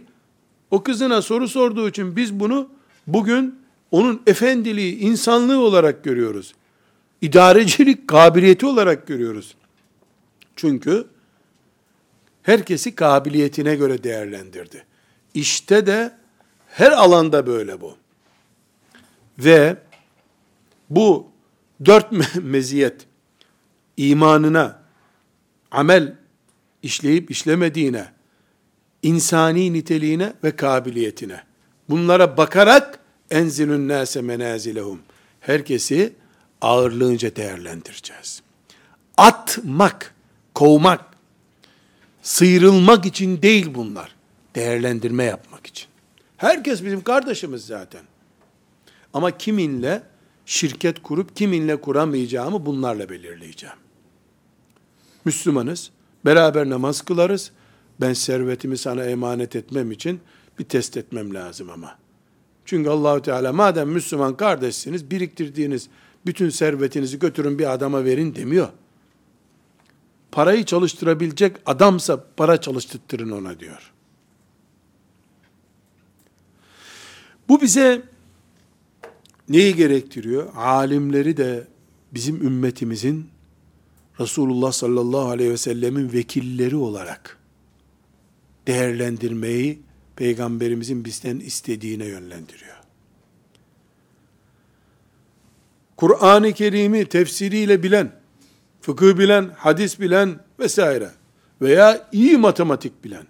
O 0.71 0.83
kızına 0.83 1.21
soru 1.21 1.47
sorduğu 1.47 1.89
için 1.89 2.15
biz 2.15 2.39
bunu 2.39 2.69
bugün 3.13 3.59
onun 3.91 4.21
efendiliği, 4.27 4.97
insanlığı 4.97 5.59
olarak 5.59 6.03
görüyoruz. 6.03 6.53
İdarecilik 7.21 8.07
kabiliyeti 8.07 8.65
olarak 8.65 9.07
görüyoruz. 9.07 9.55
Çünkü 10.55 11.07
herkesi 12.43 12.95
kabiliyetine 12.95 13.75
göre 13.75 14.03
değerlendirdi. 14.03 14.85
İşte 15.33 15.87
de 15.87 16.11
her 16.67 16.91
alanda 16.91 17.47
böyle 17.47 17.81
bu. 17.81 17.97
Ve 19.39 19.77
bu 20.89 21.27
dört 21.85 22.11
meziyet 22.43 23.05
imanına, 23.97 24.83
amel 25.71 26.15
işleyip 26.83 27.31
işlemediğine, 27.31 28.05
insani 29.03 29.73
niteliğine 29.73 30.33
ve 30.43 30.55
kabiliyetine. 30.55 31.48
Bunlara 31.89 32.37
bakarak 32.37 32.99
enzilün 33.31 33.87
nase 33.87 34.21
menazilehum. 34.21 34.99
Herkesi 35.39 36.13
ağırlığınca 36.61 37.35
değerlendireceğiz. 37.35 38.41
Atmak, 39.17 40.15
kovmak, 40.53 41.05
sıyrılmak 42.21 43.05
için 43.05 43.41
değil 43.41 43.73
bunlar. 43.75 44.15
Değerlendirme 44.55 45.23
yapmak 45.23 45.67
için. 45.67 45.87
Herkes 46.37 46.83
bizim 46.83 47.03
kardeşimiz 47.03 47.65
zaten. 47.65 48.01
Ama 49.13 49.37
kiminle 49.37 50.03
şirket 50.45 51.03
kurup 51.03 51.35
kiminle 51.35 51.81
kuramayacağımı 51.81 52.65
bunlarla 52.65 53.09
belirleyeceğim. 53.09 53.75
Müslümanız, 55.25 55.91
beraber 56.25 56.69
namaz 56.69 57.01
kılarız. 57.01 57.51
Ben 58.01 58.13
servetimi 58.13 58.77
sana 58.77 59.03
emanet 59.03 59.55
etmem 59.55 59.91
için 59.91 60.19
bir 60.59 60.63
test 60.63 60.97
etmem 60.97 61.33
lazım 61.33 61.69
ama. 61.69 61.97
Çünkü 62.65 62.89
Allahü 62.89 63.21
Teala 63.21 63.53
madem 63.53 63.89
Müslüman 63.89 64.37
kardeşsiniz, 64.37 65.11
biriktirdiğiniz 65.11 65.89
bütün 66.25 66.49
servetinizi 66.49 67.19
götürün 67.19 67.59
bir 67.59 67.73
adama 67.73 68.05
verin 68.05 68.35
demiyor. 68.35 68.69
Parayı 70.31 70.65
çalıştırabilecek 70.65 71.55
adamsa 71.65 72.23
para 72.37 72.61
çalıştırtırın 72.61 73.31
ona 73.31 73.59
diyor. 73.59 73.91
Bu 77.49 77.61
bize 77.61 78.01
neyi 79.49 79.75
gerektiriyor? 79.75 80.55
Alimleri 80.55 81.37
de 81.37 81.67
bizim 82.13 82.47
ümmetimizin 82.47 83.29
Resulullah 84.19 84.71
sallallahu 84.71 85.29
aleyhi 85.29 85.51
ve 85.51 85.57
sellemin 85.57 86.13
vekilleri 86.13 86.75
olarak 86.75 87.37
değerlendirmeyi 88.67 89.79
peygamberimizin 90.19 91.05
bizden 91.05 91.39
istediğine 91.39 92.05
yönlendiriyor. 92.05 92.75
Kur'an-ı 95.97 96.53
Kerim'i 96.53 97.05
tefsiriyle 97.05 97.83
bilen, 97.83 98.11
fıkıh 98.81 99.17
bilen, 99.17 99.51
hadis 99.57 99.99
bilen 99.99 100.39
vesaire 100.59 101.11
veya 101.61 102.09
iyi 102.11 102.37
matematik 102.37 103.03
bilen, 103.03 103.25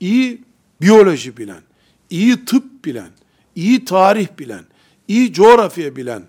iyi 0.00 0.42
biyoloji 0.80 1.36
bilen, 1.36 1.62
iyi 2.10 2.44
tıp 2.44 2.84
bilen, 2.84 3.10
iyi 3.54 3.84
tarih 3.84 4.28
bilen, 4.38 4.64
iyi 5.08 5.32
coğrafya 5.32 5.96
bilen 5.96 6.22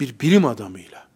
bir 0.00 0.20
bilim 0.20 0.44
adamıyla 0.44 1.08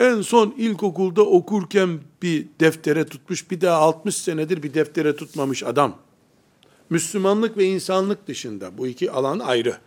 en 0.00 0.20
son 0.20 0.54
ilkokulda 0.58 1.22
okurken 1.22 2.00
bir 2.22 2.46
deftere 2.60 3.06
tutmuş, 3.06 3.50
bir 3.50 3.60
daha 3.60 3.78
60 3.78 4.14
senedir 4.14 4.62
bir 4.62 4.74
deftere 4.74 5.16
tutmamış 5.16 5.62
adam. 5.62 6.05
Müslümanlık 6.90 7.56
ve 7.56 7.64
insanlık 7.64 8.28
dışında 8.28 8.78
bu 8.78 8.86
iki 8.86 9.10
alan 9.10 9.38
ayrı. 9.38 9.78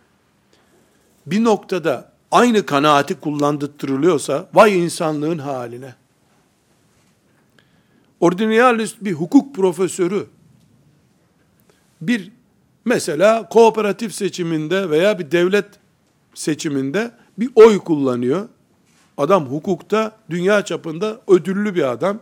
Bir 1.26 1.44
noktada 1.44 2.12
aynı 2.30 2.66
kanaati 2.66 3.14
kullandırılıyorsa 3.14 4.48
vay 4.54 4.84
insanlığın 4.84 5.38
haline. 5.38 5.94
Ordinalist 8.20 8.96
bir 9.00 9.12
hukuk 9.12 9.54
profesörü 9.54 10.26
bir 12.00 12.32
mesela 12.84 13.48
kooperatif 13.48 14.14
seçiminde 14.14 14.90
veya 14.90 15.18
bir 15.18 15.30
devlet 15.30 15.66
seçiminde 16.34 17.10
bir 17.38 17.50
oy 17.54 17.78
kullanıyor. 17.78 18.48
Adam 19.16 19.46
hukukta 19.46 20.16
dünya 20.30 20.64
çapında 20.64 21.20
ödüllü 21.28 21.74
bir 21.74 21.90
adam. 21.90 22.20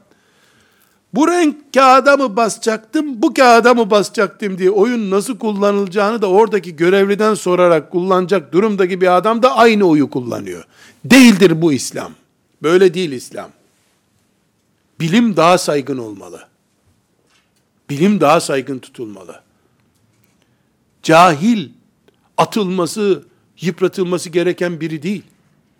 Bu 1.15 1.29
renk 1.29 1.75
kağıda 1.75 2.17
mı 2.17 2.37
basacaktım, 2.37 3.23
bu 3.23 3.35
kağıda 3.35 3.75
mı 3.75 3.91
basacaktım 3.91 4.59
diye 4.59 4.71
oyun 4.71 5.11
nasıl 5.11 5.39
kullanılacağını 5.39 6.23
da 6.23 6.31
oradaki 6.31 6.77
görevliden 6.77 7.35
sorarak 7.35 7.91
kullanacak 7.91 8.53
durumdaki 8.53 9.01
bir 9.01 9.17
adam 9.17 9.43
da 9.43 9.57
aynı 9.57 9.85
oyu 9.85 10.11
kullanıyor. 10.11 10.65
Değildir 11.05 11.63
bu 11.63 11.73
İslam. 11.73 12.13
Böyle 12.63 12.95
değil 12.95 13.13
İslam. 13.13 13.51
Bilim 15.01 15.37
daha 15.37 15.59
saygın 15.59 15.99
olmalı. 15.99 16.49
Bilim 17.91 18.21
daha 18.21 18.41
saygın 18.41 18.79
tutulmalı. 18.79 19.41
Cahil 21.03 21.69
atılması, 22.37 23.25
yıpratılması 23.61 24.31
gereken 24.31 24.81
biri 24.81 25.03
değil. 25.03 25.23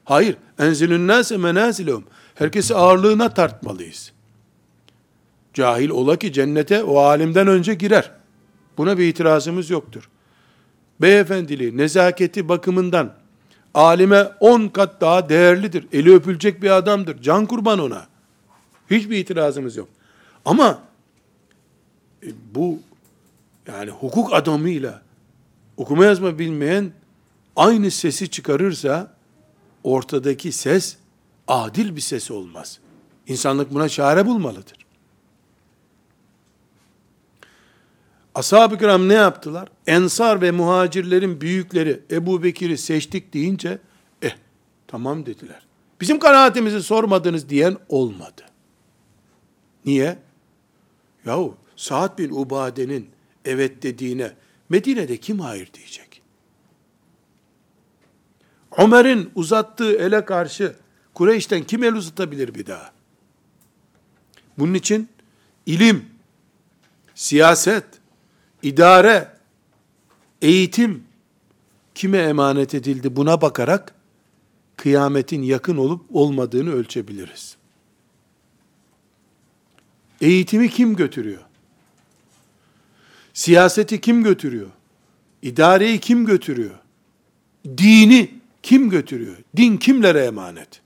Hayır. 0.05 0.37
Enzilün 0.59 1.09
nase 1.09 1.37
menazilehum. 1.37 2.05
Herkesi 2.35 2.75
ağırlığına 2.75 3.35
tartmalıyız. 3.35 4.13
Cahil 5.55 5.91
ola 5.91 6.17
ki 6.17 6.33
cennete 6.33 6.83
o 6.83 6.99
alimden 6.99 7.47
önce 7.47 7.75
girer. 7.75 8.11
Buna 8.79 8.99
bir 8.99 9.09
itirazımız 9.09 9.71
yoktur. 9.71 10.11
Beyefendiliği, 11.01 11.77
nezaketi 11.77 12.49
bakımından 12.49 13.15
alime 13.75 14.25
on 14.41 14.69
kat 14.69 15.01
daha 15.01 15.29
değerlidir. 15.29 15.87
Eli 15.93 16.15
öpülecek 16.15 16.63
bir 16.63 16.71
adamdır. 16.71 17.23
Can 17.23 17.47
kurban 17.47 17.79
ona. 17.79 18.07
Hiçbir 18.91 19.17
itirazımız 19.17 19.77
yok. 19.77 19.89
Ama 20.45 20.83
e, 22.23 22.29
bu 22.55 22.79
yani 23.67 23.91
hukuk 23.91 24.35
adamıyla 24.35 25.03
okuma 25.77 26.05
yazma 26.05 26.39
bilmeyen 26.39 26.93
aynı 27.57 27.91
sesi 27.91 28.31
çıkarırsa 28.31 29.15
ortadaki 29.85 30.53
ses 30.53 30.97
adil 31.49 31.97
bir 31.97 32.01
ses 32.01 32.31
olmaz. 32.31 32.79
İnsanlık 33.27 33.75
buna 33.75 33.89
çare 33.89 34.27
bulmalıdır. 34.27 34.88
Ashab-ı 38.35 38.79
kiram 38.79 39.09
ne 39.09 39.15
yaptılar? 39.15 39.69
Ensar 39.87 40.41
ve 40.41 40.51
muhacirlerin 40.51 41.41
büyükleri 41.41 42.01
Ebu 42.11 42.43
Bekir'i 42.43 42.79
seçtik 42.79 43.35
deyince, 43.35 43.79
eh 44.23 44.37
tamam 44.87 45.27
dediler. 45.27 45.67
Bizim 46.01 46.19
kanaatimizi 46.19 46.83
sormadınız 46.83 47.49
diyen 47.49 47.77
olmadı. 47.89 48.43
Niye? 49.85 50.19
Yahu 51.27 51.57
Sa'd 51.77 52.19
bin 52.19 52.31
Ubade'nin 52.31 53.11
evet 53.45 53.83
dediğine 53.83 54.33
Medine'de 54.69 55.17
kim 55.17 55.41
hayır 55.41 55.71
diyecek? 55.75 56.23
Ömer'in 58.79 59.31
uzattığı 59.35 59.97
ele 59.97 60.25
karşı 60.25 60.77
Kureyş'ten 61.15 61.63
kim 61.65 61.85
el 61.85 61.95
uzatabilir 61.95 62.55
bir 62.55 62.67
daha? 62.67 62.93
Bunun 64.59 64.75
için 64.75 65.09
ilim, 65.67 66.05
siyaset, 67.15 67.85
idare, 68.63 69.33
eğitim 70.43 71.05
kime 71.95 72.19
emanet 72.19 72.75
edildi 72.75 73.17
buna 73.17 73.41
bakarak 73.41 73.95
kıyametin 74.77 75.43
yakın 75.43 75.77
olup 75.77 76.05
olmadığını 76.13 76.73
ölçebiliriz. 76.73 77.57
Eğitimi 80.21 80.71
kim 80.71 80.97
götürüyor? 80.97 81.43
Siyaseti 83.35 84.01
kim 84.01 84.25
götürüyor? 84.25 84.69
İdareyi 85.43 86.01
kim 86.01 86.27
götürüyor? 86.27 86.79
Dini 87.79 88.31
kim 88.63 88.91
götürüyor? 88.91 89.37
Din 89.57 89.77
kimlere 89.77 90.25
emanet? 90.25 90.81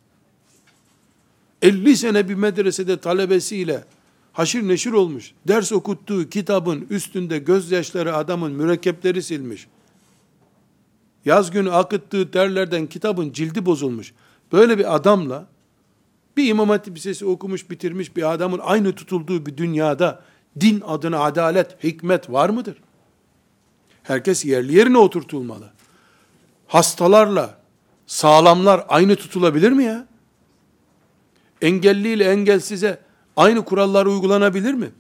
50 1.62 1.97
sene 1.97 2.29
bir 2.29 2.35
medresede 2.35 3.01
talebesiyle 3.01 3.85
haşir 4.33 4.68
neşir 4.68 4.93
olmuş. 4.93 5.33
Ders 5.49 5.72
okuttuğu 5.72 6.28
kitabın 6.28 6.87
üstünde 6.91 7.39
gözyaşları 7.39 8.16
adamın 8.16 8.53
mürekkepleri 8.53 9.22
silmiş. 9.22 9.66
Yaz 11.24 11.51
günü 11.51 11.70
akıttığı 11.70 12.30
terlerden 12.30 12.87
kitabın 12.87 13.33
cildi 13.33 13.66
bozulmuş. 13.66 14.12
Böyle 14.53 14.78
bir 14.78 14.95
adamla 14.95 15.47
bir 16.37 16.49
İmam 16.49 16.68
Hatip 16.68 16.97
Lisesi 16.97 17.26
okumuş 17.26 17.70
bitirmiş 17.70 18.16
bir 18.16 18.33
adamın 18.33 18.61
aynı 18.62 18.93
tutulduğu 18.93 19.47
bir 19.47 19.57
dünyada 19.57 20.22
din 20.61 20.83
adına 20.87 21.20
adalet, 21.20 21.85
hikmet 21.85 22.30
var 22.30 22.49
mıdır? 22.49 22.76
Herkes 24.03 24.45
yerli 24.45 24.74
yerine 24.74 24.99
oturtulmalı. 24.99 25.70
Hastalarla 26.66 27.59
sağlamlar 28.07 28.85
aynı 28.89 29.16
tutulabilir 29.16 29.72
mi 29.72 29.85
ya? 29.85 30.07
Engelli 31.62 32.09
ile 32.09 32.24
engelsize 32.24 32.99
aynı 33.37 33.64
kurallar 33.64 34.07
uygulanabilir 34.07 34.74
mi? 34.74 34.91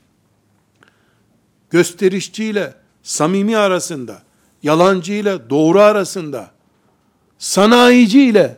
Gösterişçiyle 1.70 2.74
samimi 3.02 3.56
arasında, 3.56 4.22
yalancı 4.62 5.12
ile 5.12 5.50
doğru 5.50 5.80
arasında, 5.80 6.50
sanayici 7.38 8.20
ile 8.22 8.56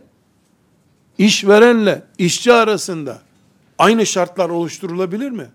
işverenle 1.18 2.03
işçi 2.18 2.53
arasında 2.53 3.22
aynı 3.79 4.07
şartlar 4.07 4.49
oluşturulabilir 4.49 5.31
mi? 5.31 5.47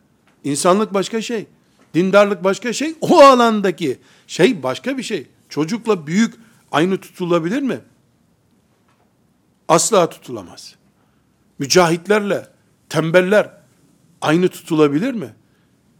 İnsanlık 0.44 0.94
başka 0.94 1.22
şey. 1.22 1.48
Dindarlık 1.94 2.44
başka 2.44 2.74
şey. 2.74 2.96
O 3.02 3.20
alandaki 3.20 4.00
şey 4.28 4.64
başka 4.64 4.98
bir 4.98 5.04
şey. 5.04 5.28
Çocukla 5.50 6.08
büyük 6.08 6.34
aynı 6.72 6.98
tutulabilir 6.98 7.62
mi? 7.62 7.80
Asla 9.68 10.10
tutulamaz. 10.10 10.76
Mücahitlerle 11.60 12.48
tembeller 12.90 13.59
aynı 14.22 14.50
tutulabilir 14.50 15.14
mi? 15.14 15.34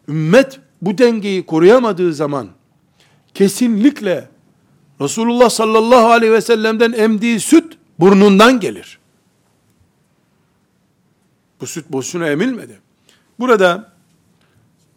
Ümmet 0.08 0.60
bu 0.82 0.98
dengeyi 0.98 1.46
koruyamadığı 1.46 2.14
zaman 2.14 2.50
kesinlikle 3.34 4.30
Resulullah 5.02 5.50
sallallahu 5.50 6.08
aleyhi 6.08 6.34
ve 6.34 6.42
sellem'den 6.42 6.92
emdiği 6.92 7.40
süt 7.40 7.78
burnundan 8.00 8.60
gelir. 8.60 9.00
Bu 11.62 11.68
süt 11.68 11.90
boşuna 11.90 12.28
emilmedi. 12.30 12.80
Burada 13.40 13.94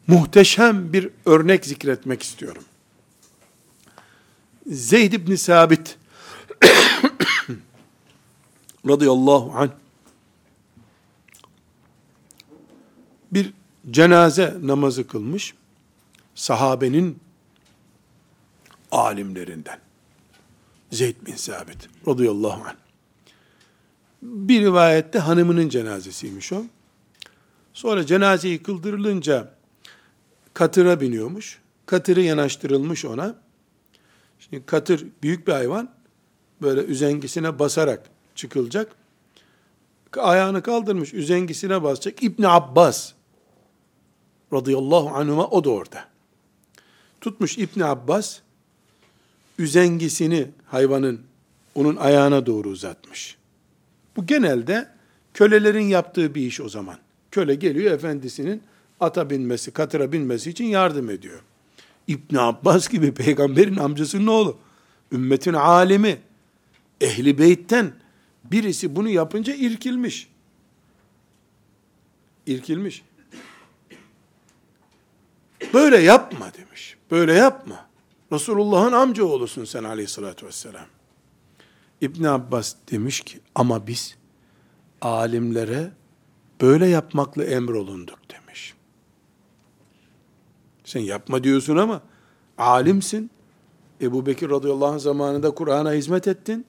muhteşem 0.06 0.92
bir 0.92 1.08
örnek 1.26 1.66
zikretmek 1.66 2.22
istiyorum. 2.22 2.64
Zeyd 4.66 5.12
ibn 5.12 5.34
Sabit 5.34 5.98
radıyallahu 8.88 9.52
anh 9.56 9.81
bir 13.32 13.52
cenaze 13.90 14.56
namazı 14.62 15.06
kılmış 15.06 15.54
sahabenin 16.34 17.18
alimlerinden. 18.90 19.78
Zeyd 20.90 21.16
bin 21.26 21.36
Sabit 21.36 21.88
radıyallahu 22.08 22.62
anh. 22.64 22.74
Bir 24.22 24.60
rivayette 24.60 25.18
hanımının 25.18 25.68
cenazesiymiş 25.68 26.52
o. 26.52 26.64
Sonra 27.72 28.06
cenazeyi 28.06 28.62
kıldırılınca 28.62 29.54
katıra 30.54 31.00
biniyormuş. 31.00 31.58
Katırı 31.86 32.20
yanaştırılmış 32.20 33.04
ona. 33.04 33.34
Şimdi 34.38 34.66
katır 34.66 35.06
büyük 35.22 35.46
bir 35.46 35.52
hayvan. 35.52 35.90
Böyle 36.62 36.84
üzengisine 36.84 37.58
basarak 37.58 38.10
çıkılacak. 38.34 38.96
Ayağını 40.18 40.62
kaldırmış, 40.62 41.14
üzengisine 41.14 41.82
basacak. 41.82 42.22
İbni 42.22 42.48
Abbas 42.48 43.12
radıyallahu 44.52 45.08
anhuma 45.08 45.46
o 45.46 45.64
da 45.64 45.70
orada. 45.70 46.04
Tutmuş 47.20 47.58
İbni 47.58 47.84
Abbas, 47.84 48.38
üzengisini 49.58 50.46
hayvanın 50.66 51.20
onun 51.74 51.96
ayağına 51.96 52.46
doğru 52.46 52.68
uzatmış. 52.68 53.36
Bu 54.16 54.26
genelde 54.26 54.88
kölelerin 55.34 55.86
yaptığı 55.86 56.34
bir 56.34 56.46
iş 56.46 56.60
o 56.60 56.68
zaman. 56.68 56.96
Köle 57.30 57.54
geliyor 57.54 57.92
efendisinin 57.94 58.62
ata 59.00 59.30
binmesi, 59.30 59.70
katıra 59.70 60.12
binmesi 60.12 60.50
için 60.50 60.64
yardım 60.64 61.10
ediyor. 61.10 61.40
İbn 62.08 62.36
Abbas 62.36 62.88
gibi 62.88 63.14
peygamberin 63.14 63.76
amcasının 63.76 64.26
oğlu, 64.26 64.56
ümmetin 65.12 65.52
alimi, 65.52 66.18
ehli 67.00 67.38
beytten 67.38 67.92
birisi 68.44 68.96
bunu 68.96 69.08
yapınca 69.08 69.54
irkilmiş. 69.54 70.28
İrkilmiş. 72.46 73.02
Böyle 75.74 75.98
yapma 75.98 76.54
demiş. 76.54 76.96
Böyle 77.10 77.32
yapma. 77.32 77.86
Resulullah'ın 78.32 78.92
amca 78.92 79.24
oğlusun 79.24 79.64
sen 79.64 79.84
aleyhissalatü 79.84 80.46
vesselam. 80.46 80.86
İbn 82.00 82.24
Abbas 82.24 82.74
demiş 82.90 83.20
ki 83.20 83.40
ama 83.54 83.86
biz 83.86 84.16
alimlere 85.00 85.92
böyle 86.60 86.86
yapmakla 86.86 87.44
emrolunduk 87.44 88.18
demiş. 88.30 88.74
Sen 90.84 91.00
yapma 91.00 91.44
diyorsun 91.44 91.76
ama 91.76 92.02
alimsin. 92.58 93.30
Ebu 94.00 94.26
Bekir 94.26 94.50
radıyallahu 94.50 94.92
anh 94.92 94.98
zamanında 94.98 95.50
Kur'an'a 95.50 95.92
hizmet 95.92 96.28
ettin. 96.28 96.66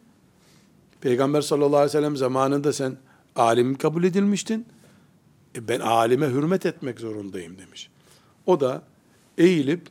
Peygamber 1.01 1.41
sallallahu 1.41 1.75
aleyhi 1.75 1.85
ve 1.85 1.91
sellem 1.91 2.17
zamanında 2.17 2.73
sen 2.73 2.97
alim 3.35 3.75
kabul 3.77 4.03
edilmiştin. 4.03 4.65
E 5.55 5.67
ben 5.67 5.79
alime 5.79 6.27
hürmet 6.27 6.65
etmek 6.65 6.99
zorundayım 6.99 7.57
demiş. 7.57 7.89
O 8.45 8.59
da 8.59 8.83
eğilip 9.37 9.81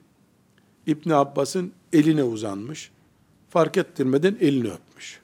İbn 0.87 1.11
Abbas'ın 1.11 1.73
eline 1.93 2.23
uzanmış. 2.23 2.91
Fark 3.51 3.77
ettirmeden 3.77 4.37
elini 4.41 4.69
öpmüş. 4.69 5.21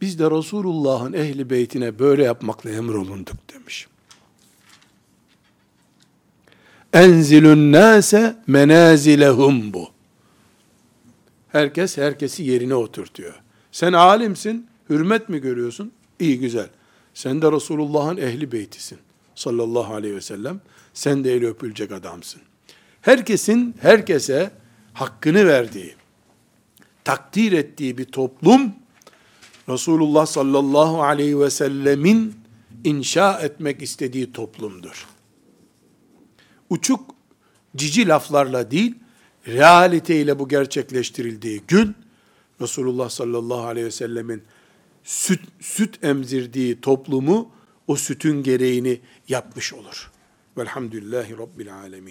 Biz 0.00 0.18
de 0.18 0.30
Resulullah'ın 0.30 1.12
ehli 1.12 1.50
beytine 1.50 1.98
böyle 1.98 2.24
yapmakla 2.24 2.70
emrolunduk 2.70 3.36
demiş. 3.54 3.88
Enzilun 6.92 7.72
nase 7.72 8.36
menazilehum 8.46 9.72
bu. 9.72 9.88
Herkes 11.48 11.96
herkesi 11.96 12.42
yerine 12.42 12.74
oturtuyor. 12.74 13.34
Sen 13.72 13.92
alimsin, 13.92 14.66
hürmet 14.90 15.28
mi 15.28 15.38
görüyorsun? 15.40 15.92
İyi 16.20 16.38
güzel. 16.38 16.68
Sen 17.14 17.42
de 17.42 17.52
Resulullah'ın 17.52 18.16
ehli 18.16 18.52
beytisin. 18.52 18.98
Sallallahu 19.34 19.94
aleyhi 19.94 20.16
ve 20.16 20.20
sellem. 20.20 20.60
Sen 20.94 21.24
de 21.24 21.34
eli 21.34 21.46
öpülecek 21.46 21.92
adamsın. 21.92 22.42
Herkesin 23.00 23.74
herkese 23.80 24.50
hakkını 24.92 25.46
verdiği, 25.46 25.94
takdir 27.04 27.52
ettiği 27.52 27.98
bir 27.98 28.04
toplum, 28.04 28.72
Resulullah 29.68 30.26
sallallahu 30.26 31.02
aleyhi 31.02 31.40
ve 31.40 31.50
sellemin 31.50 32.34
inşa 32.84 33.40
etmek 33.40 33.82
istediği 33.82 34.32
toplumdur. 34.32 35.06
Uçuk, 36.70 37.14
cici 37.76 38.08
laflarla 38.08 38.70
değil, 38.70 38.94
realiteyle 39.46 40.38
bu 40.38 40.48
gerçekleştirildiği 40.48 41.62
gün, 41.68 41.94
Resulullah 42.60 43.08
sallallahu 43.08 43.62
aleyhi 43.62 43.86
ve 43.86 43.90
sellemin 43.90 44.42
süt, 45.04 45.40
süt 45.60 46.04
emzirdiği 46.04 46.80
toplumu, 46.80 47.50
o 47.86 47.96
sütün 47.96 48.42
gereğini 48.42 49.00
yapmış 49.28 49.74
olur. 49.74 50.10
Velhamdülillahi 50.58 51.38
Rabbil 51.38 51.74
alemin. 51.74 52.08